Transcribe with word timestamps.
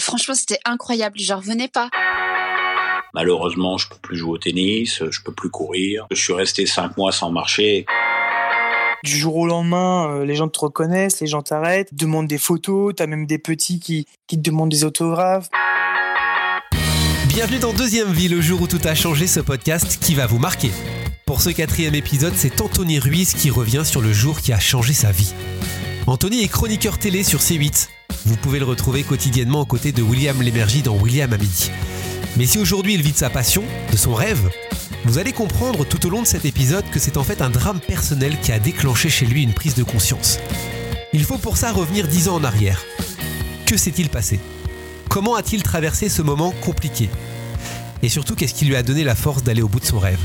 Franchement, 0.00 0.34
c'était 0.34 0.58
incroyable. 0.64 1.18
J'en 1.18 1.36
revenais 1.36 1.68
pas. 1.68 1.88
Malheureusement, 3.14 3.76
je 3.76 3.88
peux 3.88 3.98
plus 4.00 4.16
jouer 4.16 4.30
au 4.30 4.38
tennis, 4.38 5.02
je 5.10 5.22
peux 5.22 5.32
plus 5.32 5.50
courir. 5.50 6.06
Je 6.10 6.20
suis 6.20 6.32
resté 6.32 6.66
cinq 6.66 6.96
mois 6.96 7.12
sans 7.12 7.30
marcher. 7.30 7.86
Du 9.02 9.16
jour 9.16 9.36
au 9.36 9.46
lendemain, 9.46 10.10
euh, 10.10 10.24
les 10.24 10.34
gens 10.34 10.48
te 10.48 10.58
reconnaissent, 10.60 11.20
les 11.20 11.26
gens 11.26 11.42
t'arrêtent, 11.42 11.94
demandent 11.94 12.26
des 12.26 12.38
photos, 12.38 12.94
t'as 12.94 13.06
même 13.06 13.26
des 13.26 13.38
petits 13.38 13.80
qui, 13.80 14.06
qui 14.26 14.36
te 14.36 14.42
demandent 14.42 14.70
des 14.70 14.84
autographes. 14.84 15.48
Bienvenue 17.28 17.58
dans 17.58 17.72
Deuxième 17.72 18.12
Vie, 18.12 18.28
le 18.28 18.40
jour 18.40 18.60
où 18.60 18.66
tout 18.66 18.80
a 18.84 18.94
changé, 18.94 19.26
ce 19.26 19.40
podcast 19.40 19.98
qui 20.00 20.14
va 20.14 20.26
vous 20.26 20.38
marquer. 20.38 20.70
Pour 21.26 21.40
ce 21.40 21.50
quatrième 21.50 21.94
épisode, 21.94 22.34
c'est 22.36 22.60
Anthony 22.60 22.98
Ruiz 22.98 23.34
qui 23.34 23.50
revient 23.50 23.84
sur 23.84 24.02
le 24.02 24.12
jour 24.12 24.40
qui 24.40 24.52
a 24.52 24.60
changé 24.60 24.92
sa 24.92 25.12
vie. 25.12 25.32
Anthony 26.06 26.42
est 26.42 26.48
chroniqueur 26.48 26.98
télé 26.98 27.22
sur 27.22 27.40
C8. 27.40 27.88
Vous 28.26 28.36
pouvez 28.36 28.58
le 28.58 28.66
retrouver 28.66 29.02
quotidiennement 29.02 29.60
aux 29.60 29.66
côtés 29.66 29.92
de 29.92 30.02
William 30.02 30.40
Lémergie 30.42 30.82
dans 30.82 30.96
William 30.96 31.32
à 31.32 31.38
midi. 31.38 31.70
Mais 32.36 32.44
si 32.44 32.58
aujourd'hui 32.58 32.94
il 32.94 33.02
vit 33.02 33.12
de 33.12 33.16
sa 33.16 33.30
passion, 33.30 33.64
de 33.90 33.96
son 33.96 34.14
rêve, 34.14 34.50
vous 35.04 35.18
allez 35.18 35.32
comprendre 35.32 35.86
tout 35.86 36.04
au 36.06 36.10
long 36.10 36.22
de 36.22 36.26
cet 36.26 36.44
épisode 36.44 36.84
que 36.90 36.98
c'est 36.98 37.16
en 37.16 37.24
fait 37.24 37.40
un 37.40 37.48
drame 37.48 37.80
personnel 37.80 38.38
qui 38.42 38.52
a 38.52 38.58
déclenché 38.58 39.08
chez 39.08 39.24
lui 39.24 39.42
une 39.42 39.54
prise 39.54 39.74
de 39.74 39.82
conscience. 39.82 40.38
Il 41.12 41.24
faut 41.24 41.38
pour 41.38 41.56
ça 41.56 41.72
revenir 41.72 42.06
dix 42.06 42.28
ans 42.28 42.36
en 42.36 42.44
arrière. 42.44 42.84
Que 43.64 43.76
s'est-il 43.76 44.10
passé? 44.10 44.38
Comment 45.08 45.34
a-t-il 45.34 45.62
traversé 45.62 46.08
ce 46.08 46.22
moment 46.22 46.52
compliqué? 46.60 47.08
Et 48.02 48.08
surtout, 48.08 48.34
qu'est-ce 48.34 48.54
qui 48.54 48.66
lui 48.66 48.76
a 48.76 48.82
donné 48.82 49.02
la 49.02 49.14
force 49.14 49.42
d'aller 49.42 49.62
au 49.62 49.68
bout 49.68 49.80
de 49.80 49.86
son 49.86 49.98
rêve? 49.98 50.20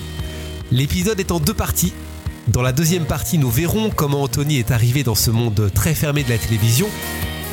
L'épisode 0.72 1.20
est 1.20 1.32
en 1.32 1.40
deux 1.40 1.54
parties. 1.54 1.94
Dans 2.48 2.62
la 2.62 2.74
deuxième 2.74 3.06
partie, 3.06 3.38
nous 3.38 3.50
verrons 3.50 3.90
comment 3.90 4.22
Anthony 4.22 4.58
est 4.58 4.72
arrivé 4.72 5.04
dans 5.04 5.16
ce 5.16 5.32
monde 5.32 5.72
très 5.74 5.96
fermé 5.96 6.24
de 6.24 6.30
la 6.30 6.38
télévision, 6.38 6.88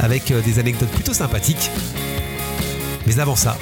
avec 0.00 0.30
euh, 0.30 0.40
des 0.42 0.58
anecdotes 0.58 0.90
plutôt 0.90 1.14
sympathiques. 1.14 1.70
Mais 3.06 3.18
avant 3.18 3.36
ça, 3.36 3.56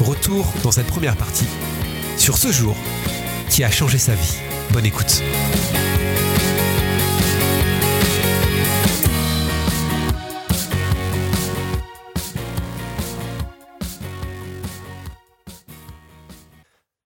Retour 0.00 0.52
dans 0.64 0.72
cette 0.72 0.88
première 0.88 1.16
partie 1.16 1.46
sur 2.16 2.36
ce 2.36 2.50
jour 2.50 2.76
qui 3.48 3.62
a 3.62 3.70
changé 3.70 3.98
sa 3.98 4.14
vie. 4.14 4.36
Bonne 4.72 4.86
écoute. 4.86 5.22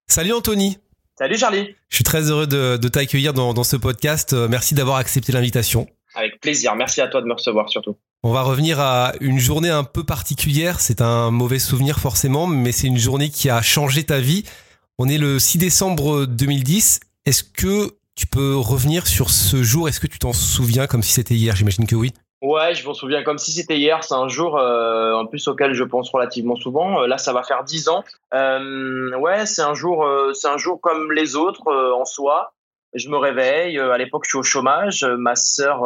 Salut 0.08 0.32
Anthony. 0.32 0.78
Salut 1.18 1.36
Charlie. 1.36 1.74
Je 1.90 1.96
suis 1.96 2.04
très 2.04 2.30
heureux 2.30 2.46
de, 2.46 2.88
t'accueillir 2.88 3.34
dans, 3.34 3.52
dans, 3.52 3.64
ce 3.64 3.76
podcast. 3.76 4.32
Euh, 4.32 4.48
merci 4.48 4.74
d'avoir 4.74 4.96
accepté 4.96 5.32
l'invitation. 5.32 5.86
Avec 6.14 6.40
plaisir. 6.40 6.74
Merci 6.76 7.02
à 7.02 7.08
toi 7.08 7.20
de 7.20 7.26
me 7.26 7.34
recevoir 7.34 7.68
surtout. 7.68 7.98
On 8.28 8.32
va 8.32 8.42
revenir 8.42 8.80
à 8.80 9.12
une 9.20 9.38
journée 9.38 9.70
un 9.70 9.84
peu 9.84 10.02
particulière. 10.02 10.80
C'est 10.80 11.00
un 11.00 11.30
mauvais 11.30 11.60
souvenir 11.60 12.00
forcément, 12.00 12.48
mais 12.48 12.72
c'est 12.72 12.88
une 12.88 12.98
journée 12.98 13.30
qui 13.30 13.48
a 13.48 13.62
changé 13.62 14.02
ta 14.02 14.18
vie. 14.18 14.42
On 14.98 15.08
est 15.08 15.16
le 15.16 15.38
6 15.38 15.58
décembre 15.58 16.26
2010. 16.26 16.98
Est-ce 17.24 17.44
que 17.44 17.92
tu 18.16 18.26
peux 18.26 18.56
revenir 18.56 19.06
sur 19.06 19.30
ce 19.30 19.62
jour? 19.62 19.88
Est-ce 19.88 20.00
que 20.00 20.08
tu 20.08 20.18
t'en 20.18 20.32
souviens 20.32 20.88
comme 20.88 21.04
si 21.04 21.12
c'était 21.12 21.34
hier? 21.34 21.54
J'imagine 21.54 21.86
que 21.86 21.94
oui. 21.94 22.12
Ouais, 22.42 22.74
je 22.74 22.84
m'en 22.84 22.94
souviens 22.94 23.22
comme 23.22 23.38
si 23.38 23.52
c'était 23.52 23.78
hier. 23.78 24.02
C'est 24.02 24.14
un 24.14 24.26
jour 24.26 24.58
euh, 24.58 25.12
en 25.12 25.26
plus 25.26 25.46
auquel 25.46 25.72
je 25.74 25.84
pense 25.84 26.10
relativement 26.10 26.56
souvent. 26.56 27.02
Euh, 27.02 27.06
là, 27.06 27.18
ça 27.18 27.32
va 27.32 27.44
faire 27.44 27.62
10 27.62 27.88
ans. 27.90 28.02
Euh, 28.34 29.16
ouais, 29.18 29.46
c'est 29.46 29.62
un 29.62 29.74
jour, 29.74 30.04
c'est 30.34 30.48
un 30.48 30.58
jour 30.58 30.80
comme 30.80 31.12
les 31.12 31.36
autres 31.36 31.72
en 31.72 32.04
soi. 32.04 32.54
Je 32.92 33.08
me 33.08 33.18
réveille. 33.18 33.78
à 33.78 33.96
l'époque, 33.96 34.24
je 34.24 34.30
suis 34.30 34.38
au 34.38 34.42
chômage. 34.42 35.04
Ma 35.04 35.36
sœur, 35.36 35.82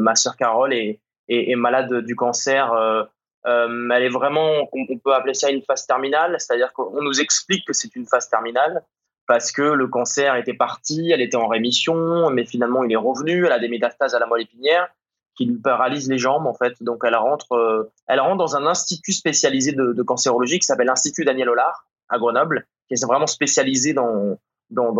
ma 0.00 0.16
sœur 0.16 0.36
Carole 0.36 0.74
est 0.74 0.98
est, 1.28 1.54
malade 1.56 2.04
du 2.04 2.14
cancer. 2.16 2.72
Euh, 2.72 3.04
euh, 3.46 3.88
elle 3.94 4.02
est 4.02 4.08
vraiment, 4.08 4.68
on, 4.72 4.98
peut 4.98 5.14
appeler 5.14 5.34
ça 5.34 5.50
une 5.50 5.62
phase 5.62 5.86
terminale, 5.86 6.36
c'est-à-dire 6.38 6.72
qu'on 6.72 7.02
nous 7.02 7.20
explique 7.20 7.66
que 7.66 7.72
c'est 7.72 7.94
une 7.96 8.06
phase 8.06 8.28
terminale 8.28 8.82
parce 9.26 9.52
que 9.52 9.62
le 9.62 9.86
cancer 9.86 10.36
était 10.36 10.54
parti, 10.54 11.10
elle 11.10 11.20
était 11.20 11.36
en 11.36 11.48
rémission, 11.48 12.30
mais 12.30 12.46
finalement 12.46 12.82
il 12.82 12.92
est 12.92 12.96
revenu, 12.96 13.44
elle 13.44 13.52
a 13.52 13.58
des 13.58 13.68
métastases 13.68 14.14
à 14.14 14.18
la 14.18 14.26
moelle 14.26 14.42
épinière 14.42 14.88
qui 15.36 15.44
lui 15.44 15.58
paralysent 15.58 16.08
les 16.08 16.18
jambes 16.18 16.46
en 16.46 16.54
fait. 16.54 16.74
Donc 16.80 17.02
elle 17.04 17.14
rentre, 17.14 17.52
euh, 17.52 17.92
elle 18.08 18.20
rentre 18.20 18.38
dans 18.38 18.56
un 18.56 18.66
institut 18.66 19.12
spécialisé 19.12 19.72
de, 19.72 19.92
de 19.92 20.02
cancérologie 20.02 20.58
qui 20.58 20.66
s'appelle 20.66 20.86
l'Institut 20.86 21.24
Daniel 21.24 21.50
Hollard 21.50 21.86
à 22.08 22.18
Grenoble, 22.18 22.66
qui 22.88 22.94
est 22.94 23.06
vraiment 23.06 23.26
spécialisé 23.26 23.92
dans 23.92 24.38
dans, 24.70 24.92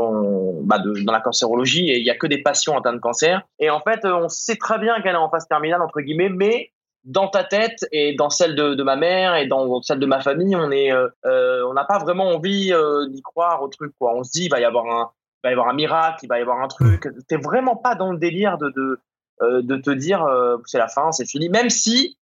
bah 0.63 0.79
dans 0.79 1.13
la 1.13 1.21
cancérologie 1.21 1.91
et 1.91 1.99
il 1.99 2.05
y 2.05 2.11
a 2.11 2.17
que 2.17 2.27
des 2.27 2.43
patients 2.43 2.79
atteints 2.79 2.95
de 2.95 2.99
cancer. 2.99 3.43
Et 3.59 3.71
en 3.71 3.81
fait, 3.81 4.05
on 4.05 4.29
sait 4.29 4.57
très 4.57 4.79
bien 4.79 5.01
qu'elle 5.01 5.15
est 5.15 5.19
en 5.19 5.31
phase 5.31 5.47
terminale, 5.47 5.83
entre 5.83 6.01
guillemets, 6.01 6.31
mais 6.31 6.73
dans 7.05 7.29
ta 7.29 7.45
tête 7.45 7.87
et 7.93 8.15
dans 8.15 8.31
celle 8.31 8.55
de, 8.55 8.83
ma 8.83 8.97
mère 8.97 9.35
et 9.35 9.47
dans 9.47 9.81
celle 9.83 9.99
de 9.99 10.07
ma 10.07 10.21
famille, 10.21 10.55
on 10.57 10.71
est, 10.71 10.93
euh, 10.93 11.09
euh 11.25 11.73
n'a 11.73 11.85
pas 11.85 11.99
vraiment 11.99 12.29
envie 12.29 12.73
euh, 12.73 13.09
d'y 13.09 13.23
croire 13.23 13.63
au 13.63 13.69
truc. 13.69 13.93
Quoi. 13.99 14.15
On 14.15 14.25
se 14.25 14.31
dit, 14.33 14.45
il 14.45 14.51
va 14.51 14.61
y 14.61 14.65
avoir 14.65 14.87
un, 14.87 15.11
va 15.45 15.51
y 15.51 15.53
avoir 15.53 15.69
un 15.69 15.75
miracle, 15.75 16.19
il 16.25 16.29
va 16.29 16.39
y 16.39 16.43
avoir 16.43 16.61
un 16.61 16.69
truc. 16.69 17.09
T'es 17.29 17.37
vraiment 17.37 17.77
pas 17.77 17.95
dans 17.95 18.13
le 18.13 18.19
délire 18.19 18.59
de, 18.59 18.71
de, 18.71 19.01
euh, 19.43 19.63
de 19.63 19.77
te 19.77 19.91
dire 19.91 20.27
c'est 20.67 20.79
la 20.79 20.89
fin, 20.89 21.13
c'est 21.13 21.27
fini, 21.27 21.49
même 21.49 21.71
si 21.71 22.19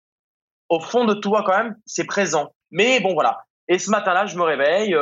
au 0.69 0.81
fond 0.81 1.05
de 1.05 1.15
toi 1.15 1.45
quand 1.47 1.57
même 1.57 1.77
c'est 1.87 2.05
présent. 2.05 2.53
Mais 2.71 3.01
bon 3.01 3.15
voilà. 3.15 3.45
Et 3.69 3.79
ce 3.79 3.91
matin-là, 3.91 4.27
je 4.27 4.37
me 4.37 4.43
réveille, 4.43 4.95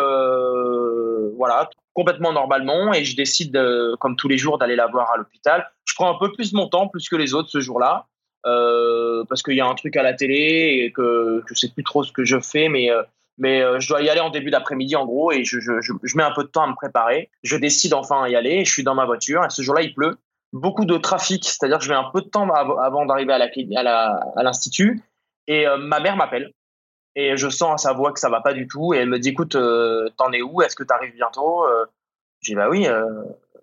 voilà, 1.43 1.69
complètement 1.93 2.33
normalement 2.33 2.95
et 2.95 3.05
je 3.05 3.17
décide, 3.17 3.61
comme 3.99 4.17
tous 4.17 4.29
les 4.29 4.39
jours, 4.39 4.59
d'aller 4.59 4.77
la 4.77 4.87
voir 4.87 5.11
à 5.11 5.17
l'hôpital. 5.17 5.69
Je 5.85 5.95
prends 5.95 6.15
un 6.15 6.19
peu 6.19 6.33
plus 6.33 6.53
mon 6.53 6.69
temps, 6.69 6.87
plus 6.89 7.09
que 7.09 7.17
les 7.17 7.35
autres 7.35 7.51
ce 7.51 7.61
jour-là, 7.61 8.07
euh, 8.47 9.25
parce 9.29 9.43
qu'il 9.43 9.55
y 9.55 9.61
a 9.61 9.67
un 9.67 9.75
truc 9.75 9.97
à 9.97 10.03
la 10.03 10.15
télé 10.15 10.83
et 10.85 10.93
que 10.93 11.43
je 11.47 11.55
sais 11.55 11.69
plus 11.69 11.85
trop 11.85 12.03
ce 12.03 12.11
que 12.11 12.25
je 12.25 12.41
fais, 12.41 12.69
mais 12.69 12.91
euh, 12.91 13.03
mais 13.39 13.63
euh, 13.63 13.81
je 13.81 13.89
dois 13.89 14.03
y 14.03 14.09
aller 14.09 14.21
en 14.21 14.31
début 14.31 14.51
d'après-midi 14.51 14.97
en 14.97 15.07
gros 15.07 15.33
et 15.33 15.45
je, 15.45 15.59
je, 15.61 15.73
je, 15.81 16.17
mets 16.17 16.23
un 16.23 16.33
peu 16.33 16.43
de 16.43 16.49
temps 16.49 16.65
à 16.65 16.67
me 16.67 16.75
préparer. 16.75 17.31
Je 17.43 17.57
décide 17.57 17.95
enfin 17.95 18.23
à 18.23 18.29
y 18.29 18.37
aller. 18.37 18.65
Je 18.65 18.73
suis 18.73 18.83
dans 18.83 18.95
ma 18.95 19.05
voiture 19.05 19.45
et 19.45 19.51
ce 19.51 19.63
jour-là 19.63 19.83
il 19.83 19.95
pleut, 19.95 20.19
beaucoup 20.53 20.85
de 20.85 20.97
trafic, 20.99 21.45
c'est-à-dire 21.45 21.79
que 21.79 21.85
je 21.85 21.91
mets 21.91 21.97
un 21.97 22.11
peu 22.13 22.21
de 22.21 22.29
temps 22.29 22.49
avant 22.51 23.07
d'arriver 23.07 23.33
à 23.33 24.43
l'institut 24.43 25.03
et 25.47 25.65
ma 25.79 26.01
mère 26.01 26.17
m'appelle 26.17 26.53
et 27.15 27.37
je 27.37 27.49
sens 27.49 27.75
à 27.75 27.77
sa 27.77 27.93
voix 27.93 28.13
que 28.13 28.21
ça 28.21 28.29
va 28.29 28.41
pas 28.41 28.53
du 28.53 28.67
tout. 28.67 28.95
Et 28.95 28.99
elle 28.99 29.09
me 29.09 29.19
dit 29.19 29.31
écoute 29.31 29.55
euh, 29.55 30.09
t'en 30.17 30.33
es 30.33 30.43
où? 30.43 30.63
Est-ce 30.63 30.77
que 30.77 30.85
tu 30.85 30.93
arrives 30.93 31.15
bientôt? 31.15 31.65
Euh, 31.65 31.85
j'ai 32.41 32.55
bah 32.55 32.69
oui 32.69 32.87
euh, 32.87 33.05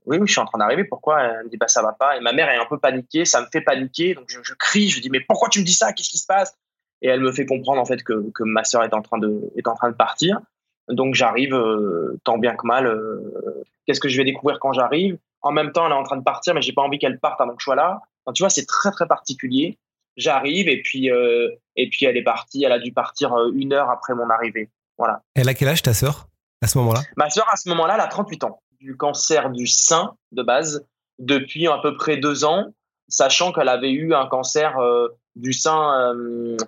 oui 0.06 0.18
oui 0.18 0.28
je 0.28 0.32
suis 0.32 0.42
en 0.42 0.46
train 0.46 0.60
d'arriver. 0.60 0.84
Pourquoi? 0.84 1.22
Elle 1.22 1.46
me 1.46 1.50
dit 1.50 1.58
bah 1.58 1.68
ça 1.68 1.82
va 1.82 1.94
pas. 1.94 2.18
Et 2.18 2.22
ma 2.22 2.34
mère 2.34 2.50
est 2.50 2.58
un 2.58 2.66
peu 2.66 2.78
paniquée. 2.78 3.26
Ça 3.26 3.42
me 3.42 3.48
fait 3.52 3.62
paniquer. 3.62 4.14
Donc 4.14 4.26
je, 4.30 4.54
crie. 4.54 4.90
Je 4.90 5.02
dis 5.02 5.10
mais 5.10 5.20
pourquoi 5.22 5.50
tu 5.50 5.60
me 5.60 5.66
dis 5.66 5.74
ça? 5.74 5.94
Qu'est-ce 5.94 6.10
qui 6.10 6.18
se 6.18 6.28
passe? 6.28 6.56
Et 7.02 7.08
elle 7.08 7.22
me 7.22 7.32
fait 7.32 7.46
comprendre 7.46 7.82
en 7.82 7.86
fait 7.86 8.04
que, 8.04 8.30
que 8.32 8.44
ma 8.44 8.64
sœur 8.64 8.84
est 8.84 8.94
en 8.94 9.02
train 9.02 9.18
de 9.18 9.52
est 9.56 9.68
en 9.68 9.76
train 9.76 9.90
de 9.90 9.96
partir. 9.96 10.40
Donc 10.90 11.16
j'arrive 11.16 11.56
tant 12.24 12.38
bien 12.38 12.56
que 12.56 12.66
mal 12.66 12.98
qu'est-ce 13.86 14.00
que 14.00 14.10
je 14.10 14.18
vais 14.18 14.26
découvrir 14.26 14.60
quand 14.60 14.74
j'arrive? 14.74 15.18
En 15.42 15.52
même 15.52 15.72
temps 15.72 15.86
elle 15.86 15.92
est 15.92 15.96
en 15.96 16.04
train 16.04 16.18
de 16.18 16.24
partir 16.24 16.54
mais 16.54 16.62
j'ai 16.62 16.74
pas 16.74 16.82
envie 16.82 17.00
qu'elle 17.00 17.20
parte 17.20 17.40
avant 17.42 17.54
que 17.56 17.62
je 17.62 17.66
sois 17.66 17.76
là. 17.76 18.02
Tu 18.34 18.44
vois 18.44 18.50
c'est 18.50 18.66
très 18.66 18.92
très 18.92 19.08
particulier 19.08 19.78
j'arrive 20.20 20.68
et 20.68 20.82
puis 20.82 21.12
euh, 21.12 21.50
et 21.76 21.90
puis 21.90 22.06
elle 22.06 22.18
est 22.18 22.24
partie. 22.24 22.64
Elle 22.64 22.72
a 22.72 22.80
dû 22.80 22.92
partir 22.92 23.34
euh, 23.34 23.52
une 23.56 23.74
heure 23.74 23.90
après 23.90 24.14
mon 24.14 24.30
arrivée. 24.30 24.70
Voilà. 24.98 25.24
Elle 25.34 25.50
a 25.50 25.54
quel 25.54 25.70
âge 25.70 25.82
ta 25.82 25.94
sœur 25.94 26.28
à 26.62 26.68
ce 26.68 26.78
moment-là? 26.78 27.02
Ma 27.18 27.30
sœur 27.30 27.48
à 27.52 27.56
ce 27.56 27.70
moment-là, 27.70 27.96
elle 27.96 28.02
a 28.02 28.08
38 28.08 28.44
ans. 28.44 28.62
Du 28.80 28.96
cancer 28.96 29.50
du 29.50 29.66
sein 29.66 30.16
de 30.32 30.44
base 30.44 30.86
depuis 31.18 31.68
à 31.68 31.80
peu 31.82 31.96
près 31.96 32.18
deux 32.18 32.46
ans, 32.46 32.68
sachant 33.08 33.52
qu'elle 33.52 33.70
avait 33.70 33.92
eu 33.92 34.14
un 34.14 34.28
cancer 34.28 34.78
euh, 34.78 35.08
du 35.36 35.54
sein 35.54 36.14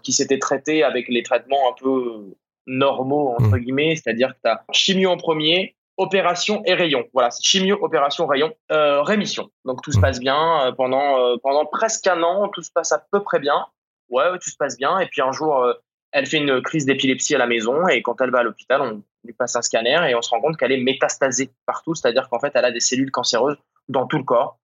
qui 0.03 0.13
s'était 0.13 0.39
traité 0.39 0.83
avec 0.83 1.07
les 1.09 1.23
traitements 1.23 1.69
un 1.69 1.73
peu 1.81 2.33
normaux 2.67 3.29
entre 3.29 3.57
mmh. 3.57 3.59
guillemets, 3.59 3.95
c'est-à-dire 3.95 4.29
que 4.29 4.39
tu 4.43 4.49
as 4.49 4.63
chimio 4.71 5.09
en 5.09 5.17
premier, 5.17 5.75
opération 6.01 6.61
et 6.65 6.73
rayon. 6.73 7.03
Voilà, 7.13 7.29
c'est 7.29 7.43
chimio, 7.43 7.77
opération, 7.81 8.25
rayon, 8.25 8.53
euh, 8.71 9.01
rémission. 9.01 9.49
Donc 9.65 9.81
tout 9.81 9.91
se 9.91 9.99
mmh. 9.99 10.01
passe 10.01 10.19
bien 10.19 10.67
euh, 10.67 10.71
pendant 10.71 11.19
euh, 11.19 11.35
pendant 11.43 11.65
presque 11.65 12.07
un 12.07 12.21
an, 12.23 12.49
tout 12.49 12.63
se 12.63 12.71
passe 12.71 12.91
à 12.91 13.03
peu 13.11 13.21
près 13.23 13.39
bien. 13.39 13.67
Ouais, 14.09 14.25
tout 14.39 14.49
se 14.49 14.57
passe 14.57 14.77
bien. 14.77 14.99
Et 14.99 15.05
puis 15.07 15.21
un 15.21 15.31
jour, 15.31 15.65
elle 16.11 16.25
fait 16.25 16.37
une 16.37 16.61
crise 16.61 16.85
d'épilepsie 16.85 17.35
à 17.35 17.37
la 17.37 17.47
maison 17.47 17.87
et 17.87 18.01
quand 18.01 18.19
elle 18.19 18.31
va 18.31 18.39
à 18.39 18.43
l'hôpital, 18.43 18.81
on 18.81 19.03
lui 19.23 19.33
passe 19.33 19.55
un 19.55 19.61
scanner 19.61 20.09
et 20.09 20.15
on 20.15 20.21
se 20.21 20.29
rend 20.29 20.41
compte 20.41 20.57
qu'elle 20.57 20.73
est 20.73 20.83
métastasée 20.83 21.51
partout, 21.65 21.95
c'est-à-dire 21.95 22.27
qu'en 22.29 22.39
fait, 22.39 22.51
elle 22.55 22.65
a 22.65 22.71
des 22.71 22.81
cellules 22.81 23.11
cancéreuses 23.11 23.55
dans 23.87 24.07
tout 24.07 24.17
le 24.17 24.25
corps, 24.25 24.59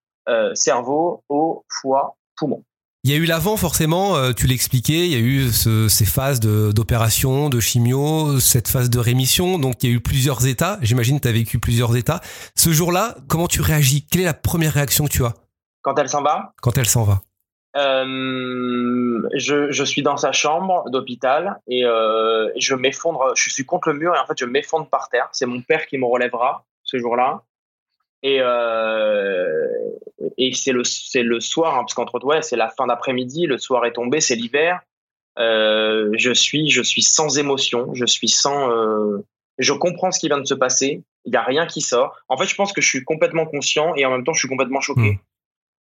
cerveau, 0.53 1.23
eau, 1.29 1.65
foie, 1.69 2.17
poumon. 2.35 2.65
Il 3.07 3.12
y 3.12 3.13
a 3.13 3.19
eu 3.19 3.24
l'avant 3.24 3.56
forcément, 3.56 4.18
euh, 4.18 4.33
tu 4.33 4.48
l'expliquais, 4.48 5.06
il 5.06 5.13
y 5.13 5.15
a 5.15 5.19
eu 5.19 5.50
ces 5.50 6.06
phases 6.06 6.42
d'opération, 6.42 7.48
de, 7.48 7.62
chimio, 7.62 8.38
cette 8.42 8.68
phase 8.68 8.89
de 8.89 9.00
rémission, 9.00 9.57
donc 9.59 9.81
il 9.81 9.89
y 9.89 9.94
a 9.94 9.95
eu 9.95 10.01
plusieurs 10.01 10.45
états, 10.45 10.77
j'imagine 10.81 11.15
que 11.15 11.24
tu 11.24 11.30
as 11.30 11.31
vécu 11.31 11.57
plusieurs 11.57 11.95
états. 11.95 12.19
Ce 12.54 12.69
jour-là, 12.71 13.15
comment 13.30 13.48
tu 13.48 13.62
réagis? 13.62 14.06
Quelle 14.06 14.24
est 14.24 14.25
la 14.25 14.33
première 14.33 14.74
réaction 14.74 15.06
que 15.06 15.12
tu 15.12 15.24
as? 15.24 15.36
Quand 15.83 15.98
elle 15.98 16.09
s'en 16.09 16.21
va? 16.21 16.51
Quand 16.62 16.77
elle 16.77 16.86
s'en 16.86 17.04
va. 17.04 17.21
Euh, 17.77 19.21
je, 19.36 19.83
suis 19.86 20.01
dans 20.01 20.18
sa 20.18 20.33
chambre 20.33 20.89
d'hôpital 20.89 21.62
et 21.69 21.86
euh, 21.86 22.50
je 22.57 22.75
m'effondre, 22.75 23.31
je 23.38 23.50
suis 23.50 23.63
contre 23.63 23.88
le 23.88 23.98
mur 23.98 24.15
et 24.15 24.19
en 24.19 24.25
fait 24.25 24.38
je 24.38 24.44
m'effondre 24.44 24.89
par 24.89 25.07
terre. 25.07 25.30
C'est 25.31 25.45
mon 25.45 25.62
père 25.62 25.88
qui 25.88 25.98
me 25.98 26.06
relèvera 26.06 26.65
ce 26.83 26.98
jour-là. 26.98 27.44
Et, 28.23 28.39
euh, 28.41 29.67
et 30.37 30.53
c'est 30.53 30.71
le, 30.71 30.83
c'est 30.83 31.23
le 31.23 31.39
soir, 31.39 31.75
hein, 31.75 31.79
parce 31.79 31.93
qu'entre 31.93 32.19
toi, 32.19 32.41
c'est 32.41 32.55
la 32.55 32.69
fin 32.69 32.87
d'après-midi, 32.87 33.45
le 33.45 33.57
soir 33.57 33.85
est 33.85 33.93
tombé, 33.93 34.21
c'est 34.21 34.35
l'hiver. 34.35 34.81
Euh, 35.39 36.09
je 36.17 36.31
suis, 36.31 36.69
je 36.69 36.81
suis 36.81 37.03
sans 37.03 37.37
émotion, 37.37 37.93
je 37.93 38.05
suis 38.05 38.27
sans, 38.29 38.71
euh, 38.71 39.23
je 39.59 39.73
comprends 39.73 40.11
ce 40.11 40.19
qui 40.19 40.27
vient 40.27 40.39
de 40.39 40.47
se 40.47 40.55
passer. 40.55 41.03
Il 41.25 41.31
n'y 41.31 41.37
a 41.37 41.43
rien 41.43 41.67
qui 41.67 41.81
sort. 41.81 42.17
En 42.27 42.37
fait, 42.37 42.45
je 42.45 42.55
pense 42.55 42.73
que 42.73 42.81
je 42.81 42.87
suis 42.87 43.03
complètement 43.03 43.45
conscient 43.45 43.93
et 43.95 44.05
en 44.05 44.11
même 44.11 44.23
temps, 44.23 44.33
je 44.33 44.39
suis 44.39 44.47
complètement 44.47 44.81
choqué. 44.81 45.11
Mm. 45.11 45.17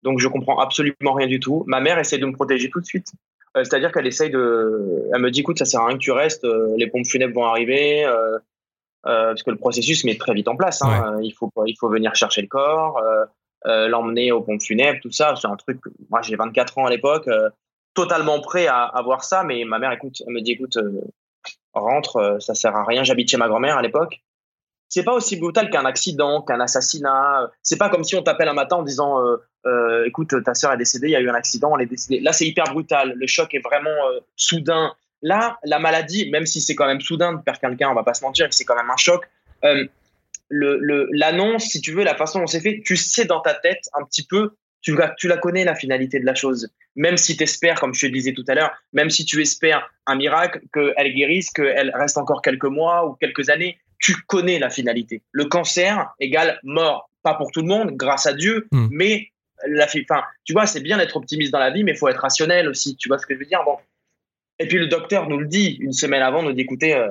Donc, 0.05 0.21
je 0.21 0.29
comprends 0.29 0.59
absolument 0.59 1.13
rien 1.13 1.27
du 1.27 1.39
tout. 1.39 1.65
Ma 1.67 1.81
mère 1.81 1.99
essaie 1.99 2.19
de 2.19 2.27
me 2.27 2.33
protéger 2.33 2.71
tout 2.71 2.81
de 2.81 2.87
suite. 2.87 3.13
Euh, 3.57 3.65
C'est-à-dire 3.65 3.93
qu'elle 3.93 4.07
essaye 4.07 4.31
de, 4.31 5.05
elle 5.13 5.21
me 5.21 5.31
dit, 5.31 5.41
écoute, 5.41 5.59
ça 5.59 5.65
sert 5.65 5.81
à 5.81 5.87
rien 5.87 5.97
que 5.97 6.03
tu 6.03 6.13
restes. 6.13 6.47
les 6.77 6.87
pompes 6.87 7.07
funèbres 7.07 7.35
vont 7.35 7.45
arriver. 7.45 8.07
Euh, 9.07 9.29
parce 9.29 9.43
que 9.43 9.51
le 9.51 9.57
processus 9.57 10.05
met 10.05 10.17
très 10.17 10.35
vite 10.35 10.49
en 10.49 10.57
place. 10.57 10.83
Hein. 10.83 11.19
Il 11.23 11.33
faut 11.33 11.51
il 11.67 11.77
faut 11.79 11.89
venir 11.89 12.15
chercher 12.15 12.43
le 12.43 12.49
corps, 12.49 12.99
euh, 12.99 13.25
euh, 13.67 13.89
l'emmener 13.89 14.33
aux 14.33 14.43
pompes 14.43 14.63
funèbres, 14.63 15.01
tout 15.01 15.11
ça. 15.11 15.35
C'est 15.37 15.49
un 15.49 15.57
truc. 15.57 15.81
Moi, 16.11 16.23
j'ai 16.23 16.37
24 16.37 16.79
ans 16.79 16.87
à 16.87 16.91
l'époque, 16.91 17.29
totalement 17.95 18.41
prêt 18.41 18.67
à, 18.67 18.83
à 18.83 19.03
voir 19.03 19.25
ça. 19.25 19.43
Mais 19.45 19.65
ma 19.65 19.79
mère, 19.79 19.93
écoute, 19.93 20.23
elle 20.27 20.33
me 20.33 20.41
dit, 20.41 20.53
écoute, 20.53 20.79
rentre, 21.75 22.39
ça 22.41 22.55
sert 22.55 22.77
à 22.77 22.85
rien. 22.85 23.05
J'habite 23.05 23.31
chez 23.31 23.37
ma 23.37 23.49
grand-mère 23.49 23.77
à 23.77 23.83
l'époque. 23.83 24.23
C'est 24.93 25.05
pas 25.05 25.15
aussi 25.15 25.37
brutal 25.37 25.71
qu'un 25.71 25.87
accident, 25.87 26.43
qu'un 26.43 26.61
assassinat. 26.61 27.51
C'est 27.63 27.79
pas 27.79 27.89
comme 27.89 28.05
si 28.05 28.15
on 28.15 28.23
t'appelle 28.23 28.49
un 28.49 28.53
matin 28.53 28.77
en 28.77 28.83
disant, 28.83 29.25
euh, 29.25 29.39
euh, 29.65 30.05
écoute, 30.05 30.35
ta 30.45 30.53
sœur 30.53 30.71
est 30.71 30.77
décédée, 30.77 31.07
il 31.07 31.13
y 31.13 31.17
a 31.17 31.21
eu 31.21 31.31
un 31.31 31.35
accident, 31.35 31.75
elle 31.75 31.85
est 31.85 31.89
décédée. 31.89 32.21
Là, 32.21 32.35
c'est 32.35 32.47
hyper 32.47 32.65
brutal. 32.75 33.15
Le 33.17 33.27
choc 33.27 33.55
est 33.55 33.61
vraiment 33.61 33.89
euh, 33.89 34.21
soudain. 34.37 34.93
Là, 35.23 35.59
la 35.65 35.79
maladie, 35.79 36.29
même 36.31 36.47
si 36.47 36.61
c'est 36.61 36.75
quand 36.75 36.87
même 36.87 37.01
soudain 37.01 37.33
de 37.33 37.41
perdre 37.43 37.61
quelqu'un, 37.61 37.91
on 37.91 37.95
va 37.95 38.03
pas 38.03 38.15
se 38.15 38.25
mentir, 38.25 38.49
c'est 38.51 38.65
quand 38.65 38.77
même 38.77 38.91
un 38.91 38.97
choc. 38.97 39.25
Euh, 39.65 39.87
le- 40.49 40.79
le- 40.79 41.09
L'annonce, 41.13 41.65
si 41.65 41.81
tu 41.81 41.93
veux, 41.93 42.05
la 42.05 42.15
façon 42.17 42.41
dont 42.41 42.47
c'est 42.47 42.61
fait, 42.61 42.83
tu 42.85 42.97
sais 42.97 43.25
dans 43.25 43.41
ta 43.41 43.55
tête 43.55 43.89
un 43.95 44.05
petit 44.05 44.27
peu, 44.27 44.51
tu, 44.81 44.97
la- 44.97 45.15
tu 45.17 45.29
la 45.29 45.37
connais 45.37 45.65
la 45.65 45.75
finalité 45.77 46.19
de 46.19 46.27
la 46.27 46.35
chose. 46.35 46.69
Même 46.97 47.17
si 47.17 47.37
tu 47.37 47.45
espères, 47.45 47.79
comme 47.81 47.95
je 47.95 48.01
te 48.01 48.07
le 48.07 48.13
disais 48.13 48.33
tout 48.33 48.45
à 48.49 48.55
l'heure, 48.55 48.73
même 48.93 49.09
si 49.11 49.25
tu 49.25 49.41
espères 49.41 49.89
un 50.07 50.17
miracle, 50.17 50.61
qu'elle 50.75 51.15
guérisse, 51.15 51.51
qu'elle 51.51 51.93
reste 51.95 52.19
encore 52.19 52.43
quelques 52.43 52.65
mois 52.65 53.07
ou 53.07 53.13
quelques 53.15 53.49
années, 53.49 53.79
tu 54.01 54.15
connais 54.27 54.59
la 54.59 54.69
finalité. 54.69 55.23
Le 55.31 55.45
cancer 55.45 56.13
égale 56.19 56.59
mort. 56.65 57.09
Pas 57.23 57.35
pour 57.35 57.53
tout 57.53 57.61
le 57.63 57.69
monde, 57.69 57.93
grâce 57.93 58.27
à 58.27 58.33
Dieu, 58.35 58.67
Mm. 58.73 58.89
mais 58.91 59.29
la, 59.69 59.87
fi- 59.87 60.05
enfin, 60.11 60.25
tu 60.45 60.53
vois, 60.53 60.67
c'est 60.67 60.81
bien 60.81 60.99
d'être 60.99 61.17
optimiste 61.17 61.53
dans 61.53 61.61
la 61.61 61.71
vie, 61.71 61.85
mais 61.85 61.93
il 61.93 61.97
faut 61.97 62.09
être 62.09 62.21
rationnel 62.21 62.69
aussi. 62.69 62.97
Tu 62.97 63.09
vois 63.09 63.19
ce 63.19 63.27
que 63.27 63.35
je 63.35 63.39
veux 63.39 63.47
dire? 63.47 63.61
Et 64.59 64.67
puis 64.67 64.79
le 64.79 64.87
docteur 64.87 65.29
nous 65.29 65.39
le 65.39 65.47
dit 65.47 65.77
une 65.81 65.93
semaine 65.93 66.23
avant, 66.23 66.43
nous 66.43 66.53
dit 66.53 66.63
écoutez, 66.63 66.95
euh, 66.95 67.09